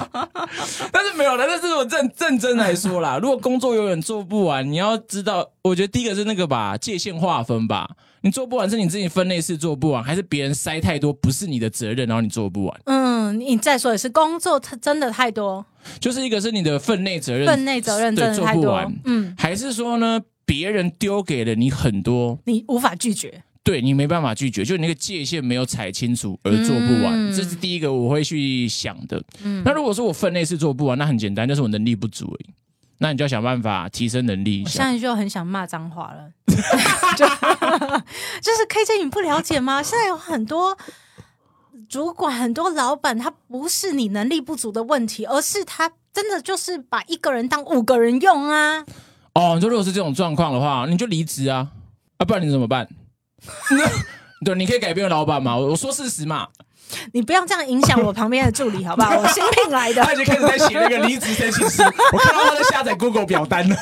[0.93, 7.91] 但是没有了，但是我认认真来说啦，如果工作永远做不完，你要知道，我觉得第一个是那个吧，界限划分吧。
[8.21, 12.81] 你做不完是你自己分内事做不完，还是别人塞太多不是你的责任，然后你做不完？
[12.87, 15.65] 嗯，你再说也是，工作它真的太多，
[16.01, 23.43] 就是一个是你的分内责任，分内责任真的太多做不完，，嗯，还是说呢，别人丢给了你很多，你无法拒绝。
[23.65, 29.23] 对你没办法拒绝，就你那个界限没有踩清楚而做不完，嗯这是第一个我会去想的。
[29.45, 32.55] 嗯那如果说我分内是做不完，那很简单，就是我能力不足而已。
[32.99, 34.63] 那你就要想办法提升能力。
[34.65, 36.31] 我现在就很想骂脏话了，
[37.17, 39.83] 就就是 KJ 你不了解吗？
[39.83, 40.77] 现在有很多
[41.89, 48.85] 主管、很多老板，他不是你能力不足的问题，而是他真的就是把一个人当五个人用啊！
[49.35, 51.69] 哦，你说如果是这种状况的话，你就离职啊，
[52.19, 52.89] 啊，不然你怎么办？
[54.45, 56.49] 对，你可以改变老板嘛，我我说事实嘛。
[57.13, 59.17] 你不要这样影响我旁边的助理，好不好？
[59.19, 63.77] 我新聘来的他，已经开始在写那个离职申请书，我看到他在下载 Google 表单了。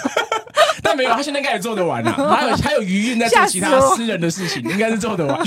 [0.83, 5.39] 但没有，他现在应该也做得完了，还有还有余韵在做其他私人的事情，应该是做得完。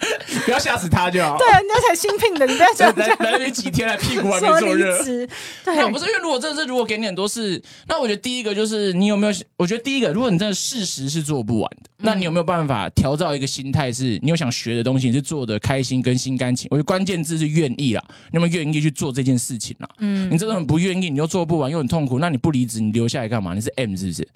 [0.44, 1.36] 不要吓死他就好。
[1.36, 4.98] 对啊，人家才新聘的，你不要这 来样来来那边几天来，屁股还没坐热。
[5.64, 9.32] 对，那不是因为如果真的是如果给你很多事，那我觉得第一个就是你有没有？
[9.56, 16.68] 我觉得第一个，如果你真的事实是做不完的，那你有没有办法调造一个心态，是你有想学的东西，你是做的开心跟心甘情？
[16.70, 19.88] 我觉得关键字是愿意啦，你有没有愿意去做这件事情啦？
[19.98, 23.54] 嗯，你真的很不愿意，你又做不完，又很痛苦，那你不离职，你留下来干嘛？
[23.54, 24.26] 你是 M 是不是？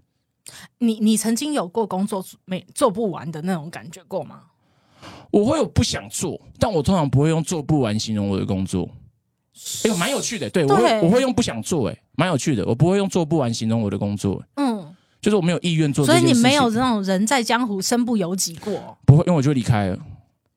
[0.79, 4.43] 你你曾经有过工作没做不完的那种感觉过吗？
[5.31, 8.89] 我会有不想做，但我通常不会用做不完形容我的工作。
[9.85, 14.85] 哎呦，蛮有趣的，对我会我会用不想做，哎，蛮有趣的，我不会用做不完形容我的工作，嗯，
[15.21, 16.25] 就是我没有意愿做这所以。
[16.25, 19.99] 你没有这种人在江湖身不由己过，不会，因为我就离开了。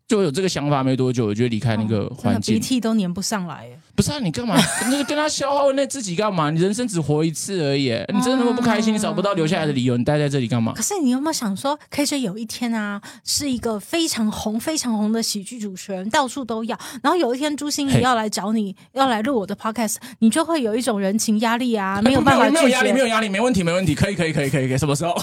[0.08, 2.56] 就有这个想法没多久，我就离开那个环境。
[2.56, 3.78] 鼻涕都粘不上来耶。
[3.94, 4.56] 不是啊，你干嘛？
[4.86, 6.50] 你就是跟他消耗那自己干嘛？
[6.50, 7.90] 你人生只活一次而已。
[8.14, 10.82] 你真的那么不开心，你找不到留下来的理由，你待在这里干嘛可？
[10.82, 16.80] 是你有没有想说，KJ 有一天啊，是一个非常红、非常红的喜剧主持人，到处都要。
[17.04, 23.00] 然后有一天朱心嘿怡要来找你，要来录我的 podcast，你就会有一一种人情压力啊，没有哎办法拒没有压力，没。
[23.00, 25.14] 有压力，没问题，没问题，可以，可以，可以，可以，可以，什么时候？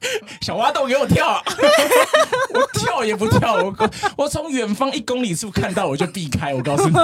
[0.40, 1.42] 小挖洞给我跳啊！
[2.54, 6.54] 我跳也不跳，我我从远方一公里处看到我就避开。
[6.54, 6.94] 我告诉你，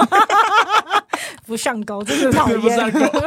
[1.45, 2.91] 不上钩，真的讨对不上厌。
[2.91, 3.19] 钩，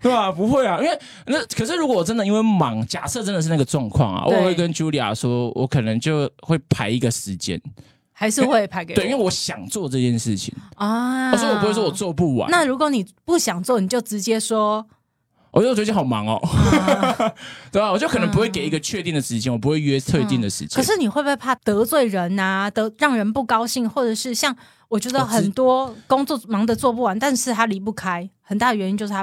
[0.00, 0.30] 对吧？
[0.30, 7.60] 不会啊，因为那可是如果我真的因为忙，假设真的是那个状况啊，我对会跟 Julia 说，我可能就会排一个时间，
[8.12, 11.90] 还是会排给我对，因为我想做这件事情，啊，所以我不会说我。
[11.92, 12.50] 做不完。
[12.50, 14.84] 那如果你不想做，你就直接说
[15.52, 17.32] 我觉得我最近好忙哦，啊
[17.70, 17.92] 对吧？
[17.92, 20.68] 我就可能不会给一个确定的时间，我不会约特定的时间。
[20.74, 22.70] 可是你会不会怕得罪人啊？
[22.70, 24.56] 得让人不高兴，或者是像
[24.88, 29.22] 我觉得很多工作忙得做不完，但是他离不开，很大的原因就是他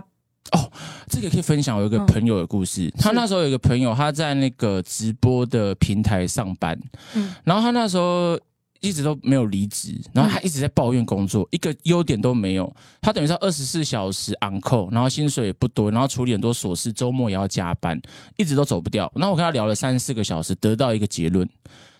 [0.52, 0.72] 哦
[1.08, 2.92] 这个可以分享，我有一个嗯朋友的故事。
[3.00, 6.80] 他那时候有一个朋友，他在那个直播的平台上班，
[7.16, 8.40] 嗯然后他那时候
[8.80, 12.74] 一直都没有离职，然后他一直在抱怨工作，一个优点都没有。
[13.02, 18.00] 他等于是二十四小时 on call，然后薪水也不多，然后处理很多琐事，周末也要加班，
[18.38, 19.12] 一直都走不掉。
[19.16, 21.48] 然后我跟他聊了三四个小时，得到一个结论，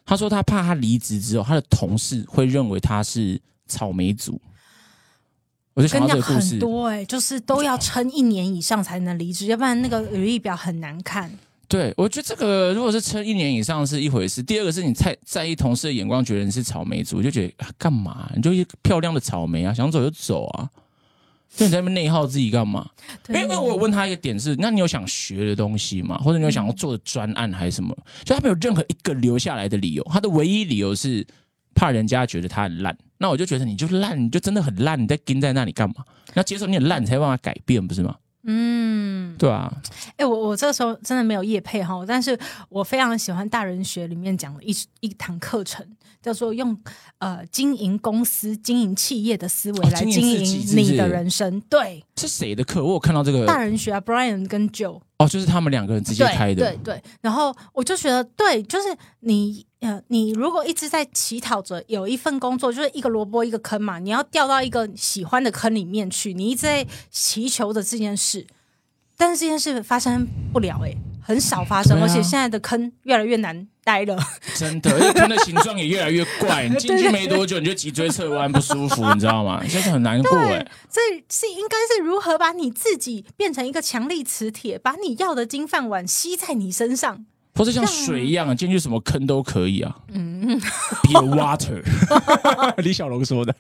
[0.06, 4.40] 他说他怕他离职之后，他的同事会认为他是草莓族。
[5.74, 11.32] 我就想跟你讲到这个故事很，多哎、就是都要撑一年以上才能离职，要不然那个履历表很难看。
[11.70, 18.28] 对，我觉得这个如果是撑一年以上是一回事，第二个是你太在意同事的眼光，觉得你是草莓族，就觉得啊干嘛？
[18.36, 20.68] 你就一漂亮的草莓啊，想走就走啊，
[21.56, 22.90] 就你在那边内耗自己干嘛？
[23.28, 26.18] 因对为我有问他一个点是，那你有想学的东西吗？
[26.18, 27.96] 或者你有想要做的专案还是什么？
[28.24, 31.24] 就他没有任何一个留下来的理由，他的唯一理由是
[31.76, 32.98] 怕人家觉得他很烂。
[33.20, 36.04] 那我就觉得你就烂，你就真的很烂，你在跟在那里干嘛？
[36.30, 38.16] 你要接受你很烂，你才有办法改变，不是吗？
[38.44, 39.72] 嗯，对啊，
[40.16, 42.38] 哎、我我这个时候真的没有夜配哈，但是
[42.70, 45.86] 我非常喜欢大人学里面讲的一一堂课程，
[46.22, 46.78] 叫做用
[47.18, 50.42] 呃经营公司、经营企业的思维来经营
[50.76, 51.60] 你的人生。
[51.70, 52.84] 对，是谁的课？
[52.84, 55.02] 我有看到这个大人学啊，Brian 跟 Joe。
[55.20, 56.56] 哦，就是他们两个人直接开的。
[56.56, 58.88] 对对对，然后我就觉得，对，就是
[59.20, 68.48] 你呃，你如果一直在乞讨着有一份工作，就是一个萝卜一个坑嘛，你要掉到一个喜欢的坑里面去，你一直在祈求着这件事，
[69.20, 74.18] 但是这件事发生不了、欸，很少发生，啊而且现在的坑越来越难待了。
[74.56, 76.70] 真的，而且坑的形状也越来越怪。
[76.70, 79.62] 你 进去没多久，你就脊椎侧弯不舒服，你知道吗？
[79.68, 80.66] 真的很难过哎。
[80.90, 87.26] 所以是应该是如何把你自己变成一个强力磁铁，把你要的金饭碗吸在你身上。
[87.60, 89.94] 或者像水一样，进去什么坑都可以啊。
[90.14, 90.58] 嗯
[91.04, 91.84] ，Be a water，
[92.82, 93.54] 李小龙说的。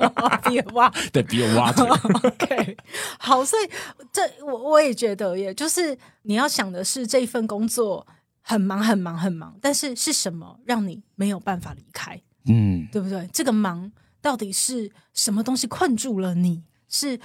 [0.48, 1.86] 别哇，对，Be a water。
[2.26, 2.78] OK，
[3.20, 3.70] 好，所以
[4.14, 8.08] 这我我也觉得，也就是你要想的是这一份工作
[8.42, 13.30] 很忙很忙很忙，但是是什么让你没有办法离开，嗯，对不对？
[13.34, 16.64] 这个忙到底是什么东西困住了你？
[16.88, 17.20] 是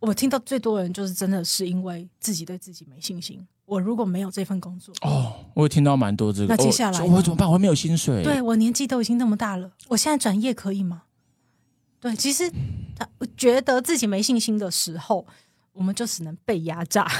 [0.00, 6.48] 我听到最多人就是真的是因为自己对自己没信心，我如果没有这份工作，哦，我有听到蛮多这个。
[6.48, 7.48] 那接下来我怎么办？
[7.48, 8.22] 我还没有薪水。
[8.22, 11.02] 对我年纪都已经那么大了，我现在转业可以吗？
[12.00, 12.50] 对，其实
[12.94, 15.26] 他我觉得自己没信心的时候，
[15.72, 17.10] 我们就只能被压榨。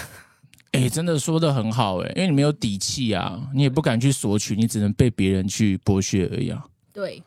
[0.73, 6.67] 哎、真的说的很好哎、因为你没有底气啊，你也不敢去索取，你只能被别人去剥削而已啊。
[6.93, 7.23] 对，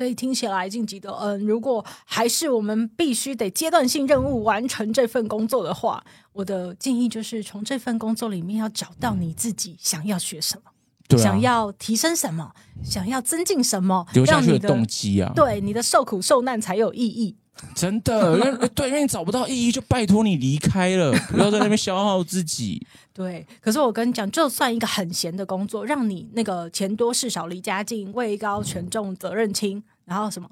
[0.00, 10.70] 所以听起来晋级的嗯，如果还是我们必须得阶段性任务完成这份工作的话，我的建议就是从这份工作里面要找到你自己想要学什么，
[11.06, 12.50] 对啊，想要提升什么，
[12.82, 17.36] 想要增进什么，留下的动机啊，对你的受苦受难才有意义。
[17.74, 22.86] 真的，因为对，因为你找不到意义，就拜托你离开了，不要在那边消耗自己。
[23.20, 30.48] 对，可是我跟你讲，就算一个很闲的工作，让你那个钱多事少离家近，位高权重责任轻，然后什么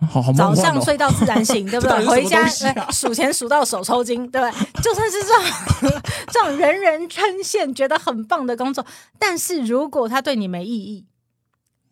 [0.00, 0.54] 好好梦早。
[0.54, 2.04] 上睡到自然醒， 对不对？
[2.04, 2.46] 回家
[2.90, 4.82] 数钱数到手抽筋，对不对？
[4.82, 8.84] 就算是这种 这种人人称羡、觉得很棒的工作，
[9.18, 11.06] 但是如果他对你没意义，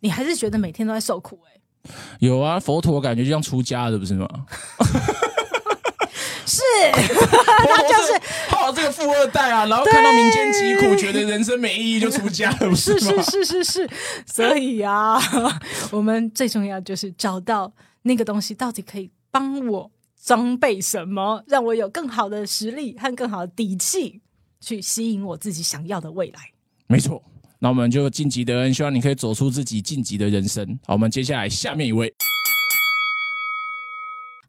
[0.01, 1.91] 你还是觉得每天都在受苦、欸。
[2.19, 4.29] 有啊，佛陀感觉就像出家的，不是吗？
[6.71, 6.93] 是，
[7.67, 13.23] 他就是 泡这个富二代啊，然后看到民间疾苦，觉得人生没意义，就出家了，不是吗？
[13.23, 13.91] 是是是是，
[14.27, 15.19] 所以啊，
[15.91, 19.91] 我们最重要就是找到那个东西到底可以帮我
[20.25, 24.21] 装备什么，让我有更好的实力和更好的底气，
[24.61, 26.41] 去吸引我自己想要的未来。
[26.87, 27.23] 没错。
[27.63, 30.67] 那我们就晋级的恩，希望你可以走出自己晋级的人生。
[30.87, 32.11] 好，我们接下来下面一位，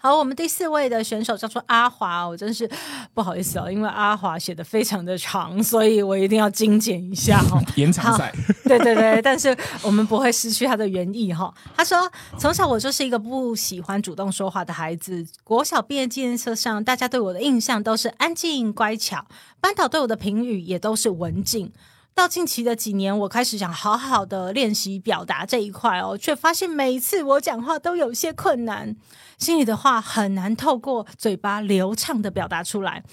[0.03, 2.67] 好，我们第四位的选手叫做阿华，我真是
[3.13, 7.61] 不好意思哦，因为阿华写的非常的长，所以我一定要精简一下哦。
[7.77, 8.33] 延长赛，
[8.63, 11.53] 对对对，但是我们不会失去他的原意哈。
[11.77, 15.23] 他说，从小我就是一个不喜欢主动说话的孩子。
[15.43, 19.23] 国小毕业纪念册上，大家对我的印象都是安静乖巧，
[19.59, 21.71] 班导对我的评语也都是文静。
[22.13, 28.95] 到近期的几年，我开始想好好的练习表达这一块哦，却发现每一次我讲话都有些困难，
[29.37, 33.03] 心里的话很难透过嘴巴流畅的表达出来。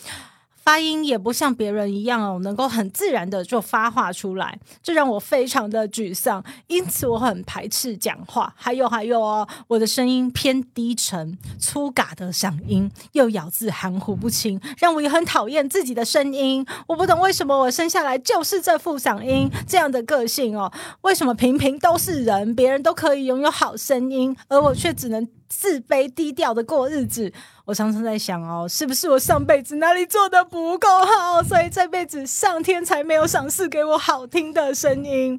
[0.68, 6.44] 发音也不像别人一样哦，能够很自然的就发话出来，这让我非常的沮丧。
[6.66, 8.52] 因此我很排斥讲话。
[8.54, 16.66] 还有还有哦，我的声音偏低沉、粗嘎的嗓音，又咬字含糊不清，让我也很讨厌自己的声音。
[16.86, 27.32] 我不懂为什么我生下来就是这副嗓音，这样的个性哦，为什么平平都是人，别人都可以拥有好声音，而我却只能自卑低调的过日子？
[27.68, 35.38] 我常常在想哦，是不是我上辈子哪里做的不够好，所以这辈子上天才没有赏赐给我好听的声音。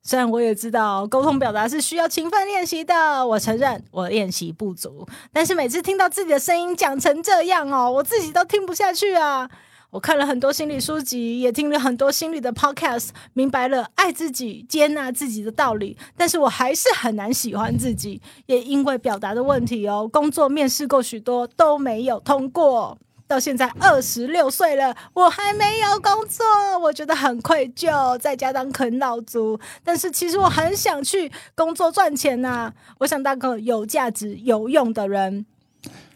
[0.00, 9.50] 虽然我也知道沟通表达是需要勤奋练习的，我承认我练习不足，但是每次听到自己的声音讲成这样哦，我自己都听不下去啊。
[9.94, 22.98] 我看了很多心理书籍，也听了很多心理的 podcast，明白了爱自己、接纳自己的道理，但是我还是很难喜欢自己，也因为表达的问题哦，工作面试过许多都没有通过。
[23.28, 26.44] 到现在二十六岁了，我还没有工作，
[26.82, 29.60] 我觉得很愧疚，在家当啃老族。
[29.84, 35.46] 但是其实我很想去工作赚钱呐、我想当个有价值、有用的人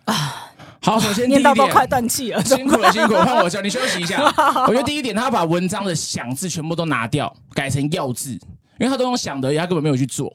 [0.06, 0.50] 啊。
[0.80, 4.22] 好，首先念到都快断气了，辛苦了，辛苦了，换我叫你休息一下。
[4.66, 10.34] 我觉得第一点，他把文章的想字全部都拿掉，改成要字，因为他都用想的，他根本没有去做。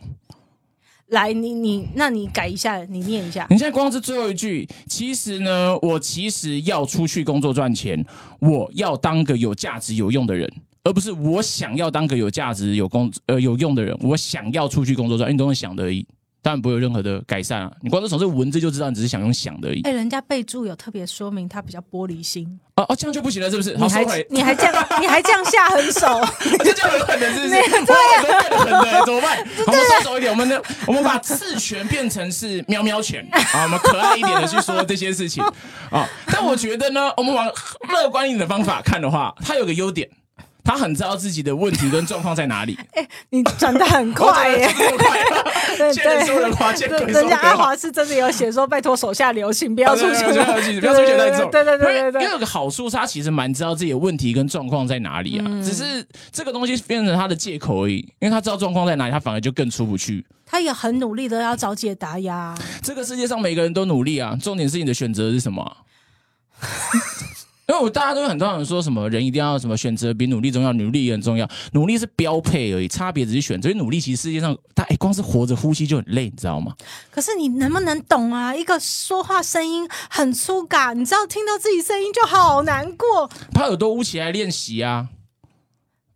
[1.07, 3.45] 来，你你，那你改一下，你念一下。
[3.49, 8.03] 你现在光是最后一句，其实呢，我其实要出去工作赚钱，
[8.39, 10.51] 我要当个有价值有用的人，
[10.83, 16.05] 而不是我想要当个有价值有工呃有用的人，我想要出去工作赚，你都用想的而已，
[16.43, 17.71] 当然不会有任何的改善啊。
[17.81, 19.81] 你光是从这个文字就知道你只是想用想的而已。
[19.83, 23.75] 哎、人家备注有特别说明他比较玻璃心，哦哦，这样就不行了，是不是？
[23.77, 24.25] 好，你还。
[24.29, 27.55] 你还这样你还这样下狠手，我 就这样很狠的，是不是？
[27.87, 29.47] 我很狠的， 怎么办？
[29.65, 35.41] 我们收手一点，我们的，我们把刺拳变成是喵喵拳啊，我们可爱一点的去说这些事情
[35.89, 36.05] 啊。
[36.27, 37.49] 但我觉得呢，我们往
[37.89, 40.09] 乐观一点的方法看的话，它有个优点。
[40.63, 44.67] 他很知道自己的问题跟状况在哪里， 哎你转的很快耶、
[45.77, 47.55] 对对，人家阿。
[47.55, 50.23] 华是真的有写说，拜托手下留情，不要出去，
[50.79, 51.51] 不要出去太重。
[51.51, 57.97] 对对对对因为对有个好处是，他其实蛮知道自己的问题跟状况在哪里啊，嗯只是这个东西变成他的借口而已。
[58.19, 60.25] 因为他知道状况在哪里，他反而就更出不去。
[60.45, 62.55] 他也很努力的要找解答呀。
[62.81, 65.77] 这个世界上每个人都努力啊，重点是你的选择是什么啊、
[67.73, 73.67] 因为我大家都很多人说什么人一定要什么选择比努力重要，努力也很重要，努力是标配而已，差别只是选择。
[73.67, 76.75] 因为努力其实世界上，他哎光是活着呼吸就很累，你知道吗？
[77.09, 78.55] 可是你能不能懂啊？
[78.55, 83.27] 一个说话声音很粗嘎，你知道听到自己声音就好难过。
[83.51, 85.07] 把耳朵捂起来练习啊，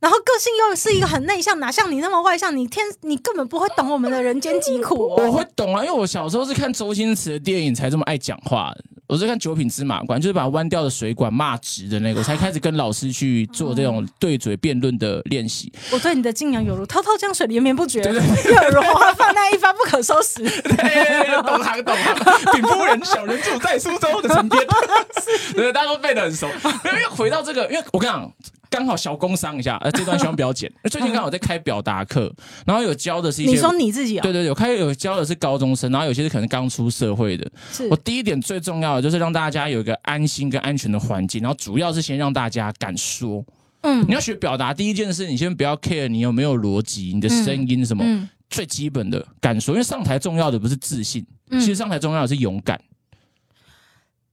[0.08, 2.56] 然后个性又是一个很内向，哪像你那么外向？
[2.56, 5.16] 你天，你根本不会懂我们的人间疾苦、哦。
[5.28, 8.86] 我会懂啊，因为我小时候是看周星驰的电影才这么爱讲话的。
[9.06, 15.70] 我是看《九品芝麻官》，就是把弯掉的水管骂直的那个，我才开始跟老师去做这种对嘴辩论的练习。
[15.92, 20.42] 我对你的敬仰有如滔滔江水连绵不绝，对对有如花放那一发不可收拾。
[21.46, 22.16] 懂行懂行。
[22.54, 24.66] 禀夫人，小人住在苏州的城边。
[25.54, 26.48] 对，大家都背得很熟。
[26.86, 28.32] 因为回到这个，因为我跟你讲。
[28.70, 30.72] 刚好小工商一下，呃，这段希望不要剪。
[30.90, 32.34] 最近刚好在开表达课，
[32.66, 34.22] 然后有教的是一些，你说你自己啊？
[34.22, 37.50] 对对对，有开有教的是高中生，然后有些是可能刚出社会的。
[37.90, 43.44] 我第一点最重要的就是让大家有一个安心跟安全的环境，然后主要是先让大家敢说。
[43.84, 52.80] 嗯你要学表达，第一件事你先不要 care 你有没有逻辑，你的声音什么，嗯最基本的敢说，因为上台重要的不是自信，嗯其实上台重要的是勇敢。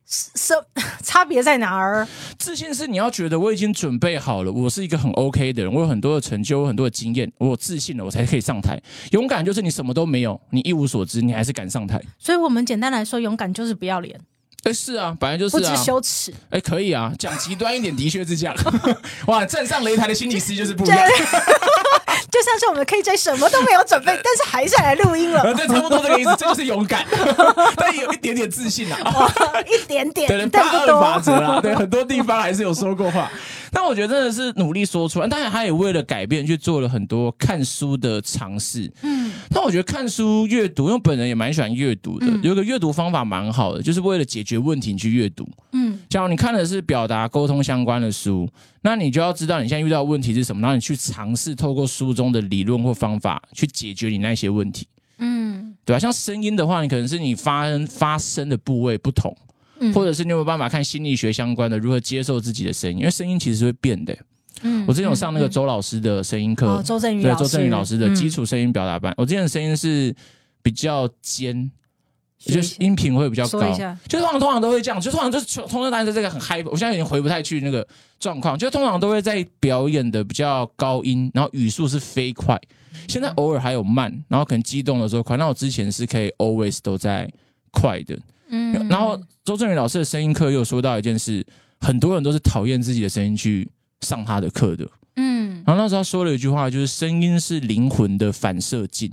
[0.07, 0.55] 是
[1.03, 2.07] 差别在哪儿？
[2.39, 8.81] 自信是你要觉得我已经准备好了，我是一个很 OK 的人，我有很多的成就，我有很多的经验，我有自信了，我才可以上台。
[9.13, 12.01] 勇敢就是你什么都没有，你一无所知，你还是敢上台。
[12.19, 14.19] 所以我们简单来说，勇敢就是不要脸，
[14.65, 15.77] 哎，是啊，本来就是不知。
[15.77, 16.33] 羞耻。
[16.51, 18.55] 哎，可以啊，讲极端一点，的确是这样。
[19.27, 21.09] 哇，站上擂台的心理师就是不一对样。，
[22.35, 27.05] 就像是我们的 KJ 什么都没有准备，但是还是来录音了，呃， 对，差不多这个意思，这就是勇敢，
[27.77, 28.99] 但也有一点点自信啊。
[29.71, 31.21] 一点点对对，，但不八二法多。
[31.21, 33.31] 则啦，对，很多地方还是有说过话。
[33.75, 38.91] 但我觉得真的是努力说出来，当然他也为了改变去做了很多看书的尝试。
[39.03, 45.47] 嗯但我觉得看书阅读，因为本人也蛮喜欢阅读的，嗯有一个阅读方法蛮好的，就是为了解决问题你去阅读。
[45.73, 48.49] 嗯假如你看的是表达沟通相关的书，
[48.83, 54.87] 那你就要知道你现在遇到的问题是什么，然后你去尝试透过书中的理论或方法去解决你那些问题。
[55.19, 59.37] 嗯对吧、像声音的话，你可能是你发发声的部位不同，
[59.91, 59.93] 嗯。
[59.95, 64.17] 或者是你有没有办法看心理学相关的，如何接受自己的声音，因为声音其实是会变的。
[64.63, 70.15] 嗯我之前有上那个嗯周老师的声音课，哦，周正宇，对周正宇老师的基嗯础声音表达班，我之前的声音是
[70.63, 71.71] 比较尖，
[72.39, 73.61] 就是音频会比较高。
[74.09, 77.87] 就通常通常都会这样，就通常就是通常大家这个很嗨，我现在已经回不太去那个
[78.21, 82.59] 状况，就通常都会在表演的比较高音，然后语速是飞快，
[83.09, 87.29] 现在偶尔还有慢，然后可能激动的时候快，那我之前是可以 always 都在
[87.73, 88.17] 快的，
[88.55, 91.45] 嗯然后周正宇老师的声音课又说到一件事，
[91.81, 93.69] 很多人都是讨厌自己的声音去
[94.03, 99.11] 上他的课的，嗯然后那时候他说了一句话，就是声音是灵魂的反射镜。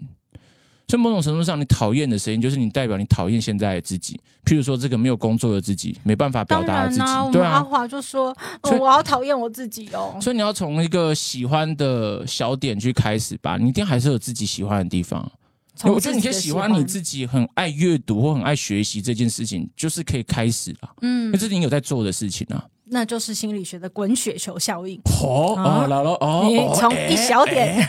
[0.87, 4.19] 所以某种程度上，你讨厌的声音，就是你代表你讨厌现在的自己。
[4.43, 7.43] 譬如说，这个没有工作的自己，没办法表达的自己对啊。
[7.43, 10.17] 们阿华就说，哦我好讨厌我自己哦。
[10.19, 15.31] 所以你要从一个喜欢的小点去开始吧，你一定还是有自己喜欢的地方。
[15.75, 22.65] 从我觉得你可以喜欢你自己，很爱阅读或很爱学习这件事情，就是可以开始了，嗯那，这是你有在做的事情啊。
[22.93, 24.99] 那就是心理学的滚雪球效应。
[25.23, 27.81] 哦啊哦，老了哦，你哦从一小点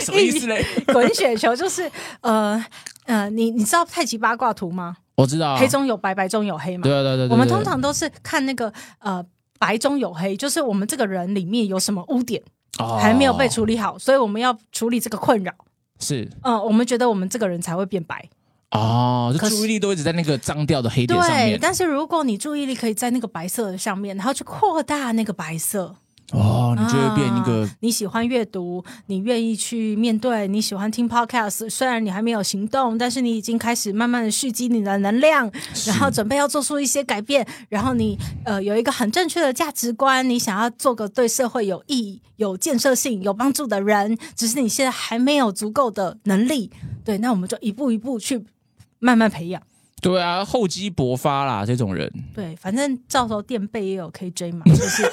[0.00, 0.62] 什么意思嘞？
[0.92, 1.90] 滚雪球就是
[2.20, 2.62] 呃
[3.06, 4.98] 呃，你你知道太极八卦图吗？
[5.14, 6.82] 我知道啊，黑中有白，白中有黑嘛。
[6.82, 9.24] 对啊对啊对我们通常都是看那个呃
[9.58, 12.42] 白中有黑，就是我们这个人里面有什么污点
[12.78, 15.50] 哦还没有被处理好，所以我们要处理这个困扰。
[16.00, 18.28] 是嗯、我们觉得我们这个人才会变白。
[18.70, 21.58] 哦，就注意力都一直在那个脏掉的黑点上对，面。
[21.62, 25.94] 但是如果你注意力可以在那个白色的上面，然后去扩大那个白色，
[26.32, 35.50] 哦，你就会变一个啊你喜欢阅读，你愿意去面对，你喜欢听 podcast，虽然你还没有行动，但是你已经开始慢慢的蓄积你的能量，
[35.86, 46.70] 然后准备要做出一些改变，然后你呃有一个很正确的价值观，你想要做个对社会有意义、有建设性、有帮助的人，只是你现在还没有足够的能力，
[47.04, 48.44] 对，那我们就一步一步去
[48.98, 49.62] 慢慢培养。
[50.00, 52.12] 对啊，厚积薄发啦，这种人。
[52.34, 55.10] 对，反正到时候垫背也有可以追嘛，就是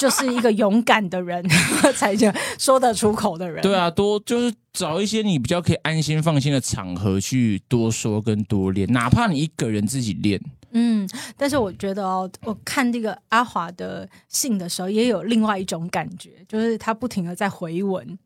[0.00, 1.46] 就是一个勇敢的人
[1.94, 3.60] 才叫说得出口的人。
[3.60, 10.40] 对啊，多就是找一些你比较可以安心放心的场合去多说跟多练，哪怕你一个人自己练。
[10.72, 18.18] 嗯，但是我觉得哦，我看这个阿华的信的时候，也有另外一种感觉，就是他不停的在回文。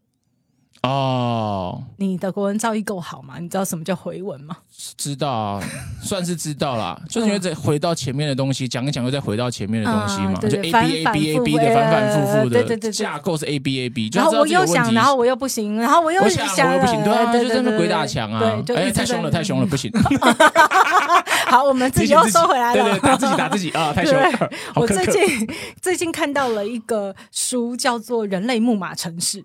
[0.85, 3.37] 哦，你的国文造诣够好吗？
[3.41, 4.57] 你知道什么叫回文吗？
[4.99, 5.63] 知道啊，
[6.03, 7.01] 算是知道啦。
[7.09, 19.91] 就是因为再回到前面的东西，讲一讲又再回到前面的东西嘛，就 A 反 B A 反 B A B 的呃反反复复的，对对对对架构是 A B A B，就然后我又想，然后我又不行，然后我又想想我又不行，对啊，对就真的鬼打墙啊，哎，太凶了，太凶了，不行，
[21.49, 24.31] 好，我们自己又收回来了，对对，打自己打自己啊， 太凶了，
[24.75, 25.05] 好我最。
[25.07, 25.49] 近
[25.81, 29.43] 最近看到了一个书，叫做《人类木马城市》。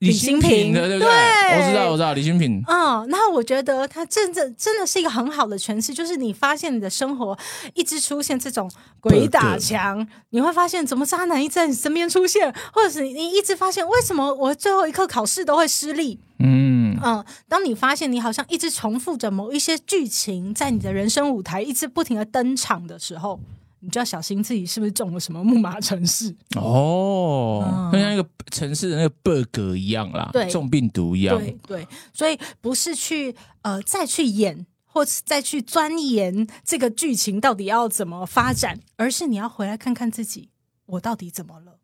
[0.00, 1.10] 李新平平的，对不对？
[1.10, 2.62] 对我知道，我知道李新平。
[2.68, 7.36] 嗯，那我觉得他真的真的是一个很好的诠释，就是你发现你的生活
[7.74, 8.70] 一直出现这种
[9.00, 16.20] 鬼打墙，你会发现怎么渣男一直在你身边出现，或者是你一直发现为什么我最后一刻考试都会失利。
[16.38, 23.40] 嗯，嗯，当你发现你好像一直重复着某一些剧情在你的人生舞台一直不停的登场的时候，
[23.80, 26.34] 你就要小心自己是不是中了什么木马城市。
[26.56, 31.38] 哦，嗯就像那个城市的那个 bug 一样啦，对中病毒一样。
[31.38, 40.50] 对对，所以不是去呃再去演，或是再去钻研这个剧情到底要怎么发展，而是你要回来看看自己，
[40.86, 41.78] 我到底怎么了？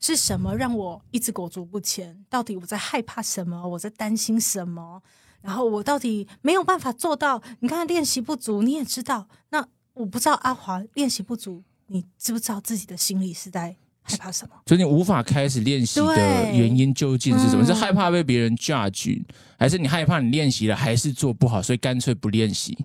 [0.00, 2.24] 是什么让我一直裹足不前？
[2.28, 3.66] 到底我在害怕什么？
[3.68, 5.00] 我在担心什么？
[5.40, 7.42] 然后我到底没有办法做到？
[7.60, 9.28] 你看练习不足，你也知道。
[9.48, 14.54] 那我不知道阿华练习不足，你知不知道自己的心里是在害怕什么？
[14.66, 17.62] 所以你无法开始练习的原因究竟是什么？
[17.64, 19.22] 嗯是害怕被别人 judge，
[19.58, 22.76] 还是你害怕你练习了还是做不好，所以干脆不练习？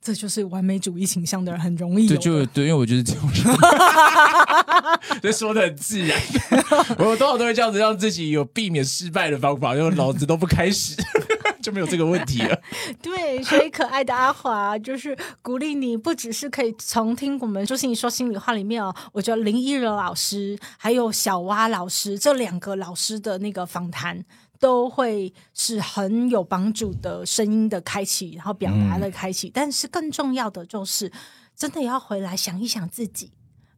[0.00, 2.16] 这就是完美主义倾向的人很容易就
[2.46, 3.44] 对，因为我就是这种人，
[5.20, 6.18] 就说的很自然。
[6.98, 10.94] 我多少都会这样子，让自己有避免失败的方法，因为老子都不开始，
[11.68, 12.58] 就没有这个问题了。
[13.02, 24.24] 对，所以可爱的阿华就是鼓励你，不只是可以从听我们周心怡说心里话里面哦，我觉得林依柔老师还有小蛙老师这两个老师的那个访谈。
[24.60, 29.48] 都会是很有帮助的声音的开启，然后表达的开启。
[29.48, 31.12] 但是更重要的就是，
[31.54, 33.30] 真的要回来想一想自己，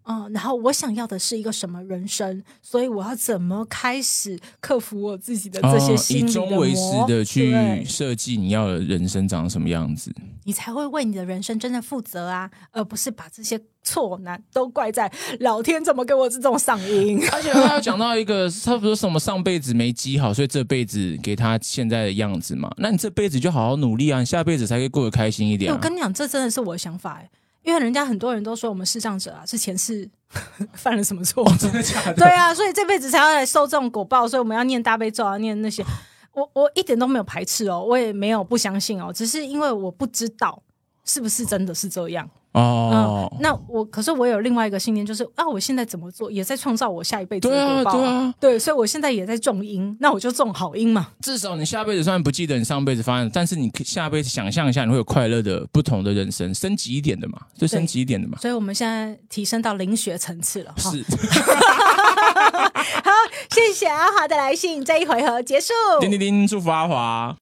[0.05, 10.13] 嗯，然后我想要的是一个什么人生，所以我要怎么开始克服我自己的这些哦心理的以终为始的去对设计你要的人生长什么样子。
[10.45, 17.21] 你才会为你的人生真的负责啊，而不是把这些错难都怪在老天怎么给我这种嗓音。
[17.31, 22.71] 而且他有讲到一个，他不是什么上辈子没积好，所以这辈子给他现在的样子嘛？
[22.79, 25.77] 那你这辈子就好好努力啊，你下辈子才可以过得开心一点、啊。
[25.77, 27.31] 我跟你讲，这真的是我的想法哎，
[27.63, 30.09] 因为人家很多人都说我们视障者啊是前世
[30.75, 32.15] 犯了什么错，真的假的？
[32.15, 35.85] 对啊，所以这辈子才要来受这种果报，所以我们要念大悲咒啊，念那些。
[36.33, 40.63] 我我一点都没有排斥哦，我也没有不相信哦，只是因为我不知道
[41.05, 42.31] 是不是真的是这样。
[42.53, 51.09] 哦嗯，，那我可是我有另外一个信念，就是啊，我现在怎么做也在创造我下一辈子的对啊果报、对啊，对，所以我现在也在种因，那我就种好因嘛。
[51.21, 58.37] 至少你下辈子虽然不记得你上辈子发生，但是你可下辈子想象一下，你会有快乐的不同的人生，升级一点的嘛，就升级一点的嘛。
[58.41, 60.91] 所以我们现在提升到灵学层次了哈。
[60.91, 61.05] 是，
[63.05, 63.13] 好，
[63.51, 65.73] 谢谢阿华的来信，这一回合结束。
[66.01, 67.37] 叮叮叮，祝福阿华。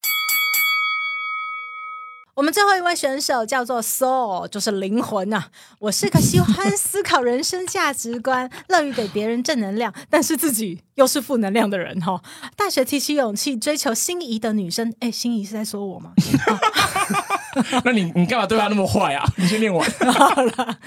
[2.38, 5.46] 我们最后一位选手叫做 Soul，就是灵魂呐、
[5.80, 12.22] 我是个喜欢思考人生价值观、乐于给别人正能量，但是自己又是负能量的人哈、
[12.54, 16.12] 大学提起勇气追求心仪的女生，哎，心仪是在说我吗？
[17.84, 19.28] 那你你干嘛对他那么坏啊？
[19.36, 19.90] 你先念完。
[20.12, 20.78] 好了，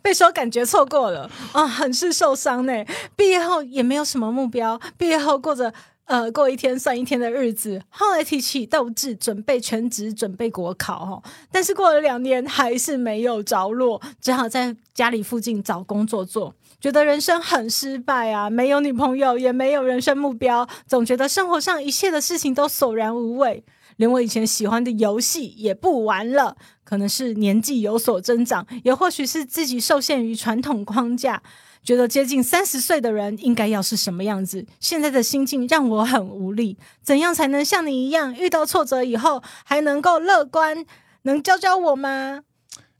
[0.00, 2.72] 被说感觉错过了啊，很是受伤呢。
[3.16, 5.74] 毕业后也没有什么目标，毕业后过着
[6.06, 7.80] 呃过一天算一天的日子。
[7.88, 11.22] 后来提起斗志，准备全职，准备国考哈。
[11.52, 16.54] 但是过了两年还是没有着落，只好在家里附近找工作做。
[16.80, 23.64] 觉得人生很失败啊，没有女朋友，也没有人生目标，总觉得生活上一切的事情都索然无味。
[23.96, 26.54] 连我以前喜欢的游戏也不玩了，
[26.84, 31.42] 可能是年纪有所增长，也或许是自己受限于传统框架，
[31.86, 34.66] 觉得接近三十岁的人应该要是什么样子。
[34.80, 40.84] 现在的心境让我很无力，怎样才能像你一样，遇到挫折以后还能够乐观？
[41.22, 42.42] 能教教我吗？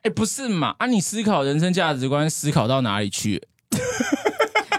[0.03, 0.77] 哎，不是嘛？
[0.79, 3.43] 啊，你思考人生价值观思考到哪里去？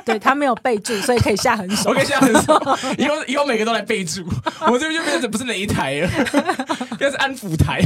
[0.08, 1.94] 对他没有备注，所以可以下狠手我。
[1.94, 2.60] 可以下狠手，
[2.98, 4.26] 以后以后每个都来备注，
[4.62, 6.10] 我们这边就变成不是擂台了，
[6.98, 7.82] 变成是安抚台，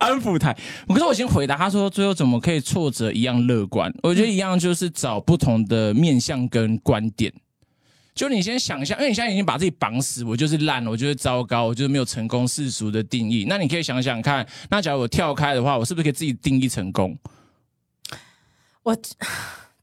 [0.00, 0.56] 安抚台。
[0.88, 3.92] 可是我先回答他说，最后怎么可以挫折一样乐观？
[4.02, 7.32] 我觉得一样就是找不同的面向跟观点。
[8.14, 13.44] 就你先想象，因为你现在已经把自己绑死，我就是烂，我就是糟糕，我就是没有成功世俗的定义。
[13.48, 17.18] 那你可以想想看，那假如我跳开的话，我是不是可以自己定义成功？
[18.84, 18.96] 我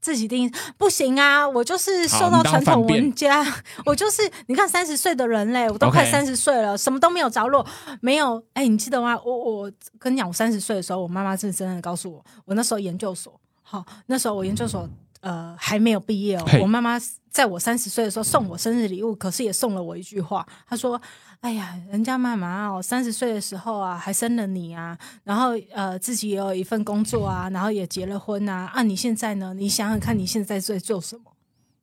[0.02, 1.48] 自己定义不行啊！
[1.48, 3.42] 我就是受到传统文家，
[3.86, 7.64] 我就是你看三十岁的人嘞，我都快三十岁了什么都没有着落，
[8.00, 9.16] 没有哎，你记得吗？
[9.24, 13.32] 我我跟你讲，我三十岁的时候，我妈妈是真的告诉我，我那时候研究所，
[13.62, 14.88] 好，那时候我研究所
[15.22, 17.00] 呃还没有毕业哦，我妈妈
[17.30, 21.00] 在我三十岁的时候送我生日礼物，可是也送了我一句话，她说。
[21.42, 29.52] 哎呀，人家妈妈哦，三十岁的时候啊，还生了你啊，然后呃，自己也有一份工作啊，然后也结了婚啊，啊，你现在呢？
[29.52, 31.32] 你想想看，你现在在做什么？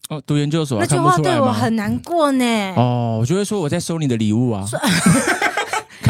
[0.07, 1.51] 哦，读研究所、啊、那句话对我？
[1.51, 2.45] 很难过呢。
[2.77, 4.65] 哦，我就会说我在收你的礼物啊，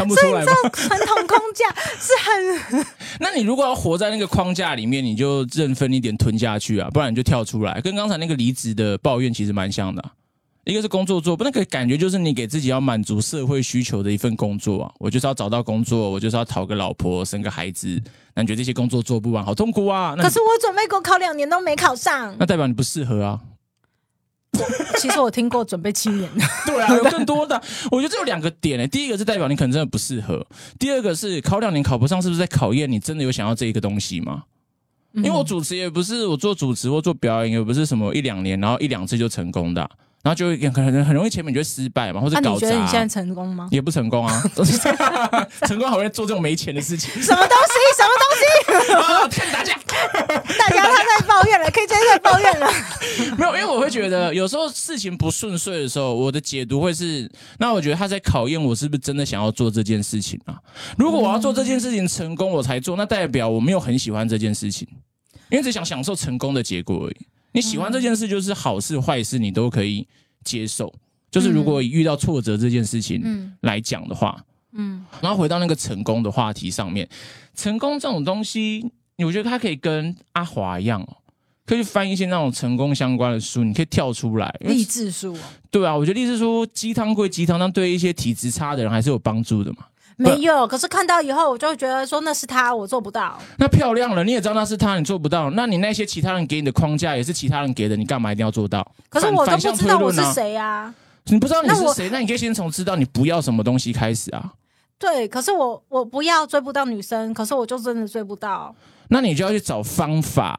[0.00, 0.52] 看不出来吗？
[0.72, 2.86] 传统框架是很
[3.20, 7.78] 那你如果要活在那个框架里面，你就认分一点吞下去啊，不然你就跳出来。
[7.82, 10.10] 跟刚才那个离职的抱怨其实蛮像的啊、
[10.64, 14.92] 一个是工作做，不那个感觉就是你给自己要满足社会需求的一份工作啊。
[14.98, 18.00] 我就是要找到工作，我就是要讨个老婆，生个孩子。
[18.34, 20.16] 那你觉得这些工作做不完，好痛苦啊？
[20.16, 22.34] 可是我准备过考两年都没考上。
[22.38, 23.38] 那代表你不适合啊。
[24.98, 26.30] 其实我听过准备七年，
[26.66, 27.60] 对啊，有更多的。
[27.90, 30.46] 我觉得这有两个点诶、第一个是代表你可能真的不适合，
[30.78, 34.44] 第二个是考两年考不上，是不是在考验你真的有想要这一个东西吗？
[35.14, 39.90] 因为我主持也不是我做主持或做表演，也不是什么一两年，然后一两次就成功的啊、
[40.22, 43.68] 然后就会可能很容易前面你就会失败嘛，或者、搞砸、你觉得你现在成功吗？
[43.70, 44.42] 也不成功啊，
[45.66, 47.74] 成功好容易做这种没钱的事情什么东西？
[47.96, 48.92] 什么东西？
[48.92, 49.74] 啊，看打架。
[50.58, 52.70] 大家他在抱怨了，KJ 在抱怨了。
[53.36, 60.56] 没有，因为我会觉得有时候事情不顺遂的时候，我的解读会是，那我觉得他在考验我是不是真的想要做这件事情啊？
[60.96, 64.86] 如果我要做这件事情成功我才做，那代表我没有很喜欢这件事情，
[65.50, 67.16] 因为只想享受成功的结果而已。
[67.52, 70.06] 你喜欢这件事，就是好事坏事你都可以
[70.44, 70.92] 接受。
[71.30, 77.08] 就是如果遇到挫折这件事情嗯来讲的话，嗯，然后回到那个成功的话题上面，
[77.54, 81.16] 成功这种东西，我觉得它可以跟阿华一样哦，
[81.64, 84.52] 可以去翻一些那种成功相关的书，你可以跳出来。
[84.60, 85.38] 励志书哦
[85.70, 89.86] 对啊，我觉得励志书鸡汤归鸡汤，但对一些体质差的人还是有帮助的嘛。
[90.22, 93.38] 没有，可是看到以后我就会觉得说那是他，我做不到。
[93.58, 98.86] 那漂亮了，你也知道那是他，你做不到，那你那些其他人给你的框架也是其他人给的，你干嘛一定要做到？
[99.08, 100.94] 可是我都不知道我是谁啊。
[101.24, 104.52] 你不知道你是谁，那你可以先从知道你不要什么东西开始啊。
[104.98, 108.74] 对，可是我我不要追不到女生，可是我就真的追不到。
[109.08, 110.58] 那你就要去找方法。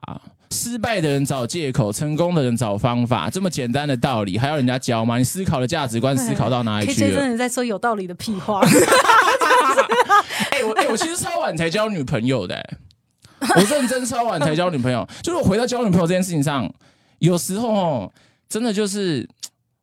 [0.52, 5.18] 失败的人找借口，成功的人找方法，这么简单的道理还要人家教吗？
[5.18, 7.22] 你思考的价值观思考到哪里 KJ 去了？
[7.22, 8.62] 真的在说有道理的屁话。
[10.52, 12.78] 哎、我哎、我其实超晚才交女朋友的、欸，
[13.56, 15.08] 我认真超晚才交女朋友。
[15.24, 16.72] 就是我回到交女朋友这件事情上，
[17.20, 18.12] 有时候哦，
[18.50, 19.28] 真的就是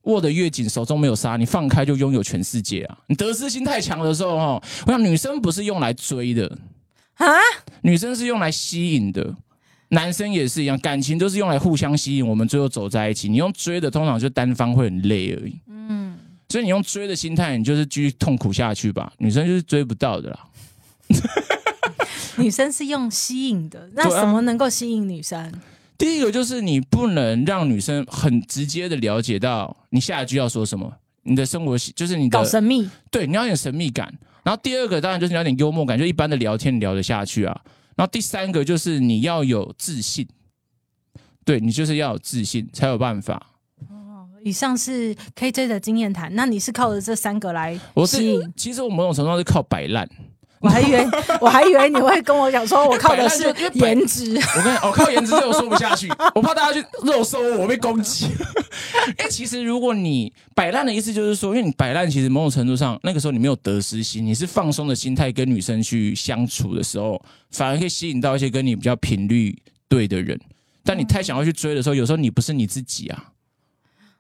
[0.02, 2.98] 握得越紧，手中没有沙，你放开就拥有全世界啊！
[3.06, 6.58] 你得失心太强的时候哦，我想女生不是用来追的，
[7.14, 7.26] 啊，
[7.82, 9.34] 女生是用来吸引的。
[9.90, 13.28] 男生也是一样，感情都是用来互相吸引，我们最后走在一起。
[13.28, 15.58] 你用追的，通常就单方会很累而已。
[15.66, 16.16] 嗯，
[16.48, 19.12] 所以你用追的心态，你就是继续痛苦下去吧。
[19.18, 20.40] 女生就是追不到的啦。
[22.36, 25.52] 女生是用吸引的，那什么能够吸引女生？
[25.96, 32.88] 第一个就是你不能让女生很直接的了解到你下一句要说什么，你的生活习就是你的搞神秘。
[33.10, 34.12] 对，你要有点神秘感。
[34.44, 37.60] 然后第二个当然就是你要有点幽默感，就一般的聊天聊得下去啊。
[37.98, 40.24] 然后第三个就是你要有自信，
[41.44, 43.34] 对你就是要有自信才有办法。
[43.90, 48.52] 哦以上是 KJ 的经验谈，那你是靠着这三个来我是？
[48.56, 50.08] 其实我某种程度上是靠摆烂。
[50.60, 51.06] 我还以为
[51.40, 53.44] 我还以为你会跟我讲说，我靠的是
[53.74, 54.38] 颜值。
[54.56, 58.26] 我跟你，我靠颜值这我说不下去，我怕大家去肉搜我被攻击。
[59.18, 69.56] 因为其实如果你摆烂的意思就是说，因为你摆烂，其实某种程度上那个时候你没有得失心，你是放松的心态跟女生去相处的时候，反而可以吸引到一些跟你比较频率
[69.88, 70.38] 对的人。
[70.84, 73.24] 但你太想要去追的时候，有时候你不是你自己啊。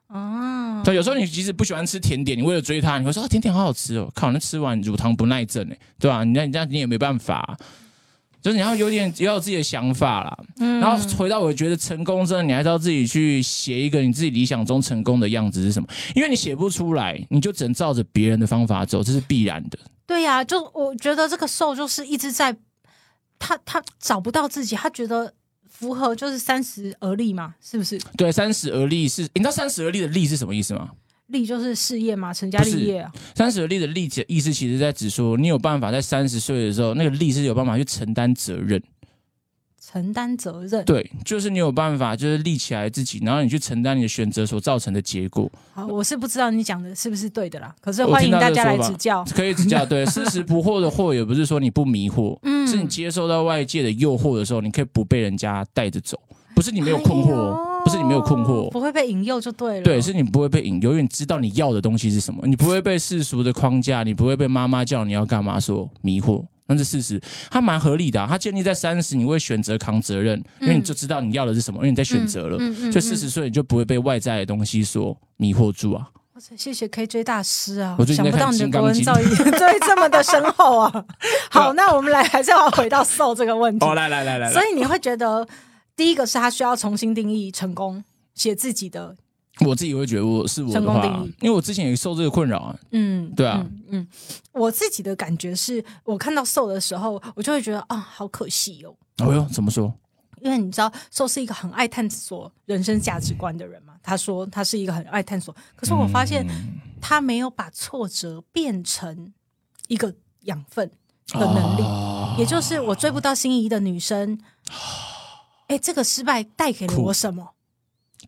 [0.08, 7.56] 哦，对，有时候你即使不喜欢吃甜点，你为了追他，你会说、啊、甜点好好吃哦，靠，那吃完乳糖不耐症哎，对吧、你那你这样你也没办法啊、
[8.40, 10.38] 就是你要有点也要有自己的想法啦。
[10.60, 10.80] 嗯。
[10.80, 19.78] 然后回到我觉得成功真的，你还是要自己去写一个你自己理想中成功的样子是什么，因为你写不出来，你就只能照着别人的方法走，这是必然的。
[20.06, 22.56] 对呀、就我觉得这个瘦就是一直在，
[23.38, 25.34] 他他找不到自己，他觉得
[25.78, 27.96] 符合就是三十而立嘛，是不是？
[28.16, 30.90] 对，三十而立是，你知道三十而立的立是什么意思吗？
[31.28, 33.12] 立就是事业嘛，成家立业啊。
[33.36, 38.82] 三十而立的立的意思，其实在指说你有办法在三十岁的时候，那个立是有办法去承担责任。
[39.90, 40.84] 承担责任。
[40.84, 49.24] 对，就是你有办法，就是立起来自己，然后你去承担你的选择所造成的结果，好，我是不知道你讲的是不是对的啦，可是欢迎大家来指教。
[49.34, 49.86] 可以指教。
[49.86, 56.20] 对，事实不惑的惑，也不是说你不迷惑， 嗯是你接受到外界的诱惑的时候，你可以不被人家带着走，
[56.54, 58.68] 不是你没有困惑哦，哎不是你没有困惑。
[58.70, 59.82] 不会被引诱就对了。
[59.82, 66.44] 对，是你不会被引诱，因为你知道你要的东西是什么，你不会被世俗的框架，你不会被妈妈叫你要干嘛所迷惑。
[66.68, 68.26] 那是事实，它蛮合理的、啊。
[68.28, 72.56] 它建立在三十，你会选择扛责任，因为你就知道你要的是什么，因为你在选择了。
[72.60, 76.08] 嗯嗯所以四十岁你就不会被外在的东西所迷惑住啊。
[76.34, 77.96] 哇塞谢谢 KJ 大师啊！
[78.06, 81.04] 想不到你的金刚经国文造诣 对这么的深厚 啊。
[81.50, 83.84] 好，那我们来还是要回到瘦这个问题。
[83.84, 85.44] 哦，来来来来所以你会觉得，
[85.96, 88.04] 第一个是他需要重新定义成功，
[88.34, 89.16] 写自己的
[89.66, 90.80] 我自己会觉得我是我的
[91.40, 92.78] 因为我之前也受这个困扰啊。
[92.92, 94.08] 嗯，对啊嗯，嗯，
[94.52, 98.94] 我自己的感觉是我看到瘦的时候，我就会觉得啊，好可惜哦。
[99.24, 99.92] 哦哟，怎么说？
[100.40, 103.94] 因为你知道，瘦是一个很爱探索人生价值观的人嘛。
[104.02, 109.32] 他说他是一个很爱探索，可是我发现嗯他没有把挫折变成
[109.88, 110.88] 一个养分
[111.26, 114.38] 的能力，哦也就是我追不到心仪的女生。
[115.66, 117.54] 哎，这个失败带给了我什么？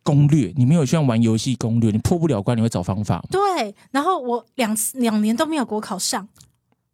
[0.03, 3.23] 攻略，你没有像玩游戏攻略，你破不了关，你会找方法。
[3.31, 6.29] 对，然后我两次两年都没有国考上，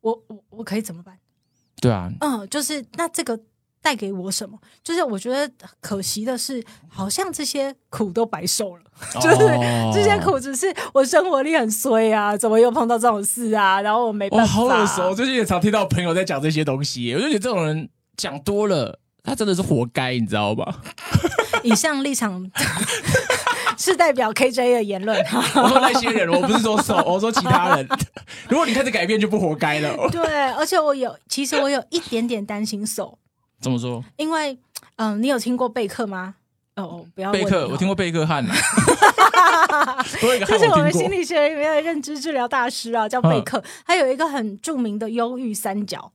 [0.00, 1.18] 我我我可以怎么办？
[1.80, 3.38] 对啊，嗯，就是那这个
[3.82, 4.58] 带给我什么？
[4.82, 8.82] 就是我觉得可惜的是，好像这些苦都白受了。
[9.20, 13.80] 就是哦这些苦只是我生活力很衰啊，怎么又碰到这种事啊？
[13.82, 15.14] 然后我没办哇，法，好耳熟！
[15.14, 20.80] 最近也常听到朋友在讲这些东西，我就觉得这种人讲多了，他真的是活该，你知道吧？
[21.66, 22.50] 以上立场
[23.76, 25.18] 是代表 KJ 的言论。
[25.54, 27.86] 我说那些人，我不是说手，我说其他人。
[28.48, 30.08] 如果你开始改变，就不活该了。
[30.10, 33.18] 对，而且我有，其实我有一点点担心手，
[33.60, 34.02] 怎么说？
[34.16, 34.56] 因为
[34.96, 36.36] 嗯、你有听过贝克吗？
[36.76, 38.54] 哦，不要贝克，我听过贝克汉呐，
[40.22, 40.92] 我有一个汉这是我们。
[40.92, 43.62] 心理学里面的认知治疗大师啊，叫贝克。
[43.86, 46.12] 他有一个很著名的忧郁三角，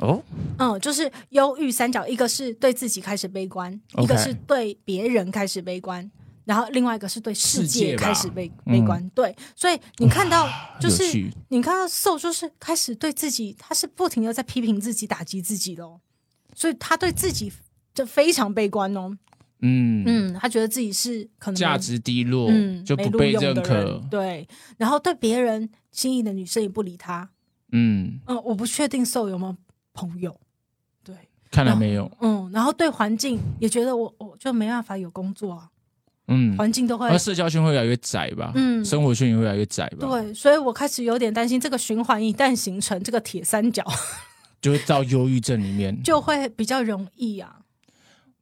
[0.00, 0.22] 哦，
[0.58, 6.10] 嗯，就是忧郁三角，一个是对自己开始悲观一个是对别人开始悲观，
[6.44, 9.10] 然后另外一个是对世世界开始悲嗯悲观。
[9.10, 10.48] 对，所以你看到
[10.80, 11.04] 就是
[11.48, 16.00] 你看到瘦，就是开始对自己，他是不停的在批评自己、打击自己的哦，
[16.54, 17.52] 所以他对自己
[17.94, 19.16] 就非常悲观哦。
[19.64, 24.02] 嗯，嗯，他觉得自己是可能价值低落，嗯就不被认可。
[24.10, 27.30] 对，然后对别人心仪的女生也不理他。
[27.70, 29.56] 嗯，嗯，我不确定瘦有没有
[29.92, 30.38] 朋友。
[31.04, 31.14] 对，
[31.50, 32.10] 看来没有。
[32.20, 35.68] 嗯，然后对环境也觉得我我就没办法有工作啊，
[36.28, 38.52] 嗯，环境都会而社交圈会越来越窄吧？
[38.54, 43.84] 嗯生活圈也会越来越窄吧？，对，所以我开始有点担心这个循环一旦形成，这个铁三角
[44.62, 46.00] 就会到忧郁症里面。
[46.02, 47.58] 就会比较容易啊。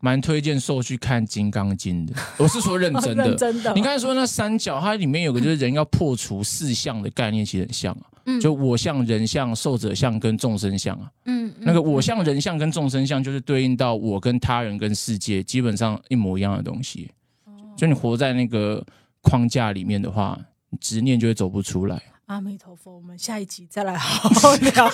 [0.02, 3.28] 蛮推荐受去看《金刚经》的， 我是说认真的。
[3.28, 8.08] 认真的你刚才说那三角，它里面有个就是人要破除四象的概念，其实很像啊。
[8.38, 11.10] 嗯就我相、人相、受者相跟众生相啊。
[11.24, 17.10] 嗯，那个我相、人相跟众生相，就是对应到我跟他人跟世界基本上一模一样的东西。
[17.44, 18.84] 哦就你活在那个
[19.22, 20.38] 框架里面的话，
[20.80, 22.02] 执念就会走不出来。
[22.30, 24.88] 阿弥陀佛，我们下一集再来好好聊。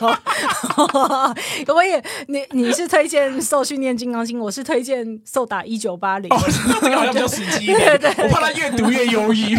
[1.68, 6.30] 我也，你你是推荐受训练金刚经，我是推荐受打一九八零。
[6.30, 9.54] 这个好像比较实际一点，我怕他越读越忧郁，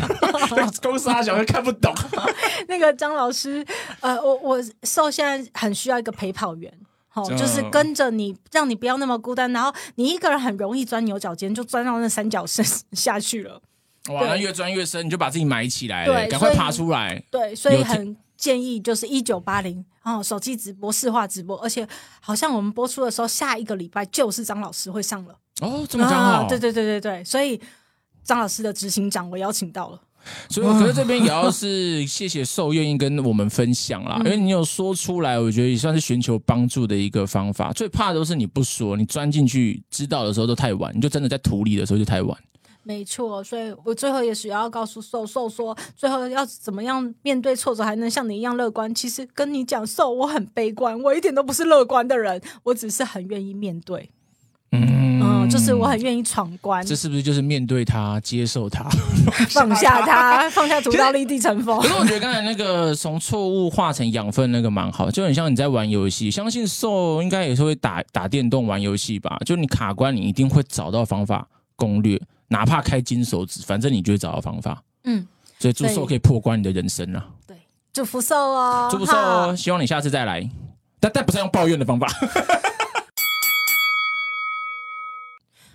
[0.81, 1.93] 公司阿小又看不懂。
[2.67, 3.63] 那个张老师，
[3.99, 6.73] 呃，我我受现在很需要一个陪跑员。
[7.13, 9.53] 哦，嗯就是跟着你，让你不要那么孤单。
[9.53, 13.61] 然后你一个人很容易钻牛角尖，就钻到那三角深 下去了。
[14.09, 17.21] 哇，那越钻越深，你就把自己埋起来赶快爬出来。
[17.29, 21.87] 对，所以很建议就是一九八零哦，手机直播、视化直播，而且
[22.19, 25.35] 好像我们播出的时候，下一个礼拜就是张老师会上了。
[25.61, 27.59] 哦，这么刚好，啊对对对对对，所以
[28.23, 30.01] 张老师的执行长我邀请到了。
[30.49, 37.71] 所以，可是这边也要是谢谢受愿意跟我们分享啦，因为你有说出来，我觉得也算是寻求帮助的一个方法。
[37.71, 42.37] 最怕的都是你不说，你钻进去知道的时候都太晚，你就真的在土里的时候就太晚。
[42.87, 48.95] 没错，所以我最后也是要告诉瘦瘦说，最后要怎么样面对挫折还能像你一样乐观。
[48.95, 54.09] 其实跟你讲，瘦我很悲观，我一点都不是乐观的人，我只是很愿意面对，
[54.71, 58.87] 嗯嗯，就是我很愿意闯关，这是不是就是面对它、接受它？
[59.49, 61.89] 放下它，放下屠刀立地成佛可。
[61.89, 66.31] 是我觉得刚才那个从错误化成养分那个蛮好，就很像你在玩游戏。
[66.31, 69.37] 相信受应该也是会打打电动、玩游戏吧？
[69.45, 74.81] 就你卡关，你一定会找到方法攻略，哪怕开金手指，反正你就会找到方法。
[75.03, 75.25] 嗯，
[75.59, 77.25] 所以祝寿可以破关你的人生啊！
[77.45, 77.57] 对，
[77.93, 80.49] 祝福寿哦，祝福寿哦，希望你下次再来，
[80.99, 82.07] 但但不是用抱怨的方法。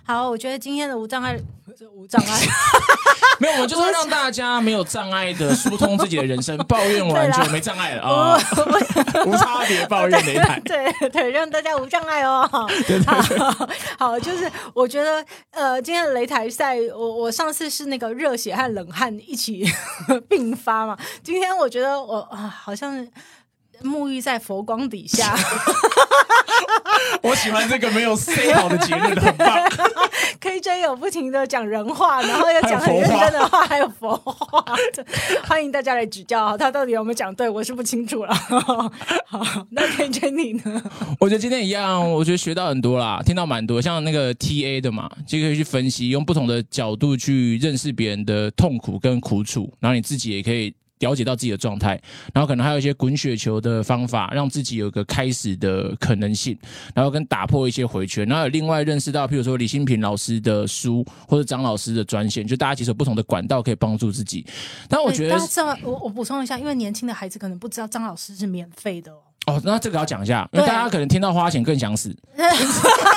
[0.05, 1.37] 好，我觉得今天的无障碍，
[1.93, 2.39] 无障碍，
[3.39, 8.37] 没有，我们就是要让大家没有障碍的疏通自己的人生，抱怨完就没障碍了啊，
[9.25, 10.59] 无差别抱怨擂台。
[10.65, 12.47] 对对，让大家无障碍哦。
[12.51, 12.67] 好，
[13.97, 19.65] 好，就是我觉得，呃，今天的擂台赛，我我上次是那个热血和冷汗一起
[20.27, 23.07] 并发嘛，今天我觉得我啊，好像
[23.83, 25.35] 沐浴在佛光底下。
[27.21, 29.47] 我喜欢这个没有 say 好的结论，很棒。
[30.41, 34.63] KJ 有不停的讲人话，然后又讲很认真的话，还有佛话，
[35.47, 38.33] 欢迎大家来指教他到底有没有讲对，我是不清楚了。
[39.25, 40.83] 好，那 KJ 你呢？
[41.19, 50.73] 我觉得今天一样，我觉得学到很多啦，听到蛮多，像那个 TA 的嘛，就可以去分析，用不同的角度去认识别人的痛苦跟苦楚，然后你自己也可以。
[51.03, 51.99] 了解到自己的状态，
[52.33, 56.57] 然后可能还有一些滚雪球的方法，让自己有个开始的可能性，
[56.95, 64.45] 然后跟打破一些回圈，然后有另外认识到，譬如说李新平老师的书或者张老师的专线，就大家其实有不同的管道可以帮助自己。
[64.87, 65.37] 但我觉得
[65.83, 69.17] 我我补充一下，因为年轻的孩子可能不知道张老师是免费的哦。
[69.45, 72.15] 哦，那这个要讲一下，因为大家可能听到花钱更想死，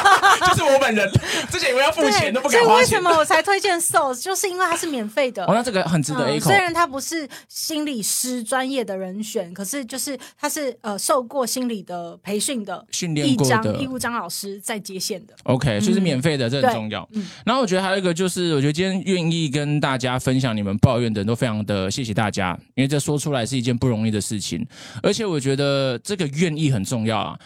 [0.51, 1.11] 就是我本人
[1.51, 2.83] 之前以为要付钱都不所以敢花钱。
[2.83, 4.15] 为什么我才推荐 Soul？
[4.21, 5.45] 就是因为它是免费的。
[5.45, 6.57] 哦，那这个很值得一口嗯虽。
[6.57, 15.35] 然他不是心理师专业的人选，可是就是他是呃受过心理的培训的训练过的义务张老师在接线的。
[15.45, 17.09] OK，所以是免费的，这很重要。
[17.13, 24.67] 嗯然后我觉得还有一个就是，我觉得今天愿意跟大家分享你们抱怨的人都非常的谢谢大家，因为这说出来是一件不容易的事情，
[25.03, 27.39] 而且我觉得这个愿意很重要啊。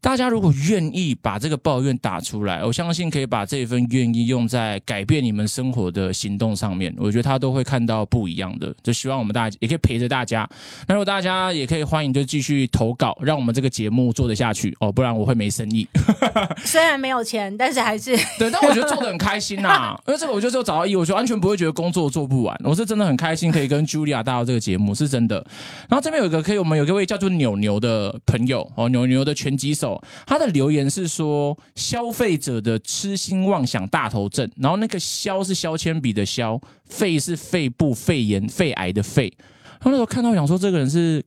[0.00, 6.94] 大家如果愿意把这个抱怨打出来，我相信可以把这份愿意用在改变你们生活的行动上面。
[6.96, 8.72] 我觉得他都会看到不一样的。
[8.84, 10.48] 就希望我们大家也可以陪着大家。
[10.86, 15.88] 那如果大家也可以欢迎就继续投稿，让我们这个节目做得下去哦，不然我会没生意。
[16.64, 25.44] 虽然没有钱，但是还是 对，但我觉得做的很开心呐、因为这个我就只有找到意义，我就完全不会觉得工作做不完，我是真的很开心可以跟 Julia 搭到这个节目，是真的。
[25.88, 29.85] 然后这边有一个可以，我们有一位叫做牛牛的朋友哦，牛牛的拳击手，
[30.26, 39.32] 他的留言是说消费者的痴心妄想大头症，然后那个消是削铅笔的消，肺是肺部肺炎肺癌的肺。
[39.80, 41.22] 他那时候看到想说这个人是。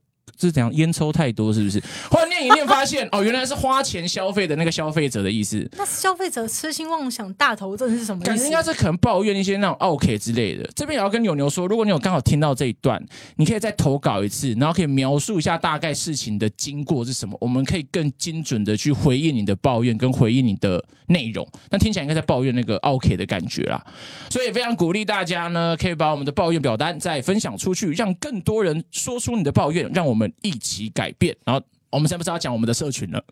[0.48, 1.82] 是怎样烟抽太多是不是？
[2.10, 5.70] 后来念一念发现 哦，原来是花钱消费的那个消费者的意思。
[5.78, 8.52] 那消费者痴心妄想大头症是什么意思感觉应？
[8.52, 10.70] 该是可能抱怨一些那种 OK 之类的。
[10.76, 13.04] 这边也要跟牛牛说，如果你有刚好听到这一段，
[13.36, 21.48] 你可以再投稿一次，然后可以描述一下大概事情的经过是什么，我们可以更精准的去回应你的抱怨跟回应你的内容。
[21.70, 23.84] 那听起来应该在抱怨那个 OK 的感觉啦，
[24.30, 31.36] 所以非常鼓励大家呢，可以把我们的抱怨表单再分享出去，让更多人说出你的抱怨，让我们一起改变。
[31.45, 33.23] 然后我们现在不是要讲我们的社群了，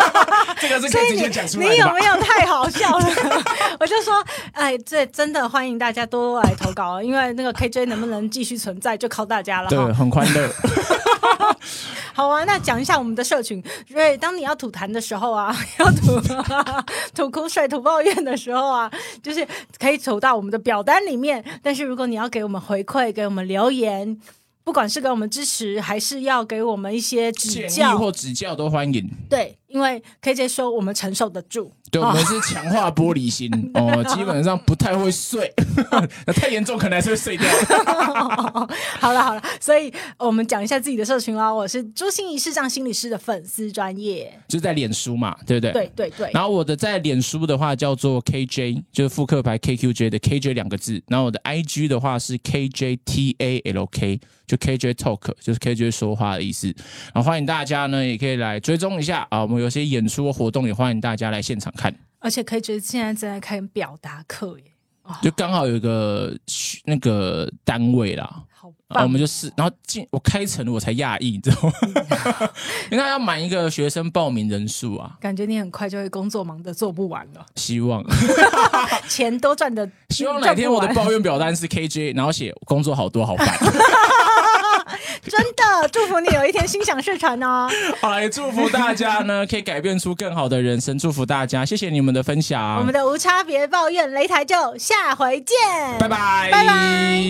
[0.60, 2.04] 这个是可以直接所以你讲出来的吧你有没？
[2.06, 3.06] 有太好笑了？
[3.80, 10.50] 我就说，哎，这真的欢迎大家多多来投稿，因为那个 KJ 能不能继续存在，就靠大家了对，很欢乐。
[12.12, 13.62] 好啊，那讲一下我们的社群。
[13.90, 16.20] 所以当你要吐痰的时候啊，要吐
[17.14, 18.90] 吐苦水、吐抱怨的时候啊，
[19.22, 19.46] 就是
[19.80, 21.42] 可以投到我们的表单里面。
[21.62, 24.16] 但是如果你要给我们回馈、给我们留言，
[24.64, 29.10] 不管是给我们支持，还是要给我们一些指建议教，或指教都欢迎。
[29.28, 31.72] 对，因为 KJ 说我们承受得住。
[31.90, 35.52] 对，我们是强化玻璃心 哦，基本上不太会碎，
[36.26, 37.46] 那太严重可能还是会碎掉。
[39.00, 41.52] 好了好了，所以我们讲一下自己的社群啦。
[41.52, 45.72] 我是朱心怡视障心理师的粉丝专业，就是在脸书嘛，对不对？
[45.72, 46.30] 对对对。
[46.32, 51.02] 然后我的在脸书的话叫做 KJ，就是复刻牌 KQJ 的 KJ 两个字。
[51.08, 56.66] 然后我的 IG 的话是 KJTALK，就 KJ Talk，就是 KJ 说话的意思。
[57.12, 61.92] 然后欢迎大家呢，也可以来追踪一下啊，我们有些演出活动也欢迎大家来现场看。
[62.20, 64.64] 而且可以觉得现在正在开表达课耶，
[65.22, 66.34] 就刚好有一个
[66.84, 69.10] 那个单位啦，好我棒！
[69.10, 71.72] 们就是，然后进我开成我才讶异，你知道吗？
[72.90, 78.02] 因为要满一个学生报名人数啊，感觉你很快就会工作忙的做不完了，希望
[79.08, 83.46] 钱都赚的，希望哪天我的抱怨表单是 KJ，然后写工作好多好烦。
[85.30, 87.68] 真的祝福你有一天心想事成哦。
[88.00, 95.56] 好 来祝福大家呢， 可以改变出更好的人生，祝福大家，谢谢你们的分享，我们的无差别抱怨擂台就下回见，
[95.98, 97.22] 拜拜，拜拜。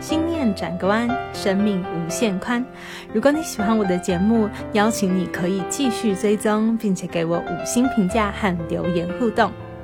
[0.00, 2.64] 心念转个弯，生命无限宽。
[3.12, 9.52] 如果你喜欢我的节目，邀请你可以继续追踪，并且给我五星评价和留言互动。